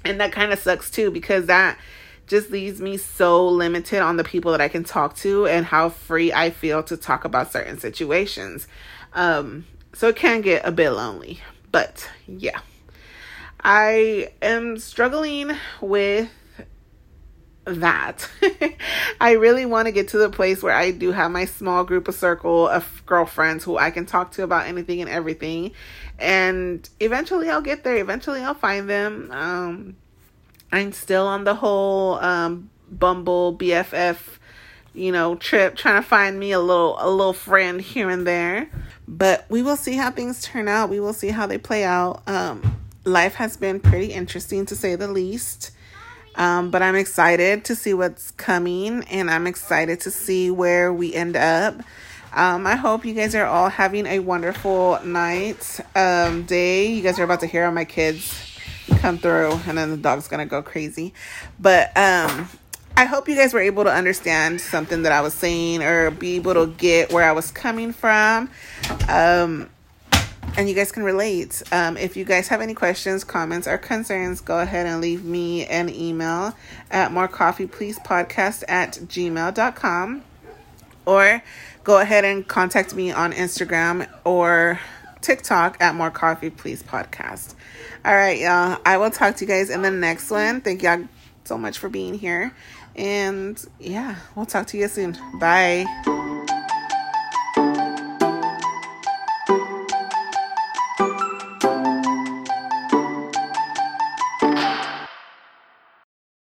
And 0.03 0.19
that 0.19 0.31
kind 0.31 0.51
of 0.51 0.59
sucks 0.59 0.89
too 0.89 1.11
because 1.11 1.45
that 1.47 1.77
just 2.25 2.51
leaves 2.51 2.81
me 2.81 2.97
so 2.97 3.47
limited 3.47 4.01
on 4.01 4.17
the 4.17 4.23
people 4.23 4.51
that 4.51 4.61
I 4.61 4.67
can 4.67 4.83
talk 4.83 5.15
to 5.17 5.47
and 5.47 5.65
how 5.65 5.89
free 5.89 6.33
I 6.33 6.49
feel 6.49 6.83
to 6.83 6.97
talk 6.97 7.25
about 7.25 7.51
certain 7.51 7.79
situations. 7.79 8.67
Um, 9.13 9.65
so 9.93 10.09
it 10.09 10.15
can 10.15 10.41
get 10.41 10.65
a 10.65 10.71
bit 10.71 10.89
lonely. 10.89 11.41
But 11.71 12.09
yeah. 12.27 12.59
I 13.69 14.31
am 14.41 14.77
struggling 14.77 15.51
with 15.81 16.29
that. 17.65 18.29
I 19.19 19.31
really 19.33 19.65
want 19.65 19.87
to 19.87 19.91
get 19.91 20.07
to 20.09 20.17
the 20.17 20.29
place 20.29 20.63
where 20.63 20.73
I 20.73 20.91
do 20.91 21.11
have 21.11 21.31
my 21.31 21.43
small 21.43 21.83
group 21.83 22.07
of 22.07 22.15
circle 22.15 22.69
of 22.69 23.03
girlfriends 23.05 23.65
who 23.65 23.77
I 23.77 23.91
can 23.91 24.05
talk 24.05 24.31
to 24.31 24.43
about 24.43 24.67
anything 24.67 25.01
and 25.01 25.09
everything. 25.09 25.73
And 26.17 26.89
eventually 27.01 27.49
I'll 27.49 27.61
get 27.61 27.83
there. 27.83 27.97
Eventually 27.97 28.41
I'll 28.41 28.53
find 28.53 28.89
them. 28.89 29.29
Um, 29.33 29.97
I'm 30.71 30.93
still 30.93 31.27
on 31.27 31.43
the 31.43 31.55
whole 31.55 32.19
um, 32.19 32.69
Bumble 32.89 33.57
BFF, 33.57 34.17
you 34.93 35.11
know, 35.11 35.35
trip 35.35 35.75
trying 35.75 36.01
to 36.01 36.07
find 36.07 36.39
me 36.39 36.53
a 36.53 36.59
little 36.61 36.95
a 37.01 37.09
little 37.09 37.33
friend 37.33 37.81
here 37.81 38.09
and 38.09 38.25
there. 38.25 38.69
But 39.09 39.45
we 39.49 39.61
will 39.61 39.75
see 39.75 39.97
how 39.97 40.09
things 40.11 40.41
turn 40.41 40.69
out. 40.69 40.89
We 40.89 41.01
will 41.01 41.11
see 41.11 41.31
how 41.31 41.47
they 41.47 41.57
play 41.57 41.83
out. 41.83 42.23
Um, 42.27 42.86
life 43.07 43.35
has 43.35 43.57
been 43.57 43.79
pretty 43.79 44.07
interesting 44.07 44.65
to 44.67 44.75
say 44.75 44.95
the 44.95 45.07
least. 45.07 45.71
Um, 46.35 46.69
but 46.69 46.83
I'm 46.83 46.95
excited 46.95 47.65
to 47.65 47.75
see 47.75 47.95
what's 47.95 48.29
coming 48.31 49.03
and 49.05 49.31
I'm 49.31 49.47
excited 49.47 50.01
to 50.01 50.11
see 50.11 50.51
where 50.51 50.93
we 50.93 51.13
end 51.15 51.35
up. 51.35 51.81
Um, 52.33 52.67
I 52.67 52.75
hope 52.75 53.05
you 53.05 53.15
guys 53.15 53.33
are 53.33 53.45
all 53.45 53.69
having 53.69 54.05
a 54.05 54.19
wonderful 54.19 54.99
night, 55.03 55.79
um, 55.95 56.43
day. 56.43 56.85
You 56.87 57.01
guys 57.01 57.17
are 57.17 57.23
about 57.23 57.39
to 57.39 57.47
hear 57.47 57.65
all 57.65 57.71
my 57.71 57.85
kids 57.85 58.55
come 58.99 59.17
through 59.17 59.59
and 59.65 59.77
then 59.77 59.89
the 59.89 59.97
dog's 59.97 60.27
gonna 60.27 60.45
go 60.45 60.61
crazy. 60.61 61.13
But 61.59 61.87
um, 61.97 62.47
I 62.95 63.05
hope 63.05 63.27
you 63.27 63.35
guys 63.35 63.53
were 63.53 63.61
able 63.61 63.85
to 63.85 63.91
understand 63.91 64.61
something 64.61 65.03
that 65.03 65.11
I 65.11 65.21
was 65.21 65.33
saying 65.33 65.81
or 65.81 66.11
be 66.11 66.35
able 66.35 66.53
to 66.53 66.67
get 66.67 67.11
where 67.11 67.23
I 67.23 67.31
was 67.31 67.49
coming 67.49 67.93
from. 67.93 68.49
Um, 69.09 69.69
and 70.57 70.67
you 70.67 70.73
guys 70.73 70.91
can 70.91 71.03
relate. 71.03 71.61
Um, 71.71 71.95
if 71.95 72.17
you 72.17 72.25
guys 72.25 72.47
have 72.47 72.61
any 72.61 72.73
questions, 72.73 73.23
comments, 73.23 73.67
or 73.67 73.77
concerns, 73.77 74.41
go 74.41 74.59
ahead 74.59 74.87
and 74.87 74.99
leave 74.99 75.23
me 75.23 75.65
an 75.67 75.87
email 75.87 76.55
at 76.89 77.11
morecoffeepleasepodcast 77.11 78.63
at 78.67 78.93
gmail.com 78.93 80.23
or 81.05 81.41
go 81.83 81.99
ahead 81.99 82.25
and 82.25 82.47
contact 82.47 82.95
me 82.95 83.11
on 83.11 83.31
Instagram 83.31 84.09
or 84.25 84.79
TikTok 85.21 85.77
at 85.79 85.95
More 85.95 86.11
Coffee 86.11 86.49
Please 86.49 86.81
Podcast. 86.81 87.53
All 88.03 88.15
right, 88.15 88.39
y'all. 88.39 88.79
I 88.85 88.97
will 88.97 89.11
talk 89.11 89.35
to 89.37 89.45
you 89.45 89.47
guys 89.47 89.69
in 89.69 89.83
the 89.83 89.91
next 89.91 90.31
one. 90.31 90.61
Thank 90.61 90.81
y'all 90.81 91.07
so 91.43 91.57
much 91.57 91.77
for 91.77 91.87
being 91.87 92.15
here. 92.15 92.51
And 92.95 93.63
yeah, 93.79 94.15
we'll 94.35 94.47
talk 94.47 94.67
to 94.67 94.77
you 94.77 94.87
soon. 94.87 95.17
Bye. 95.39 95.85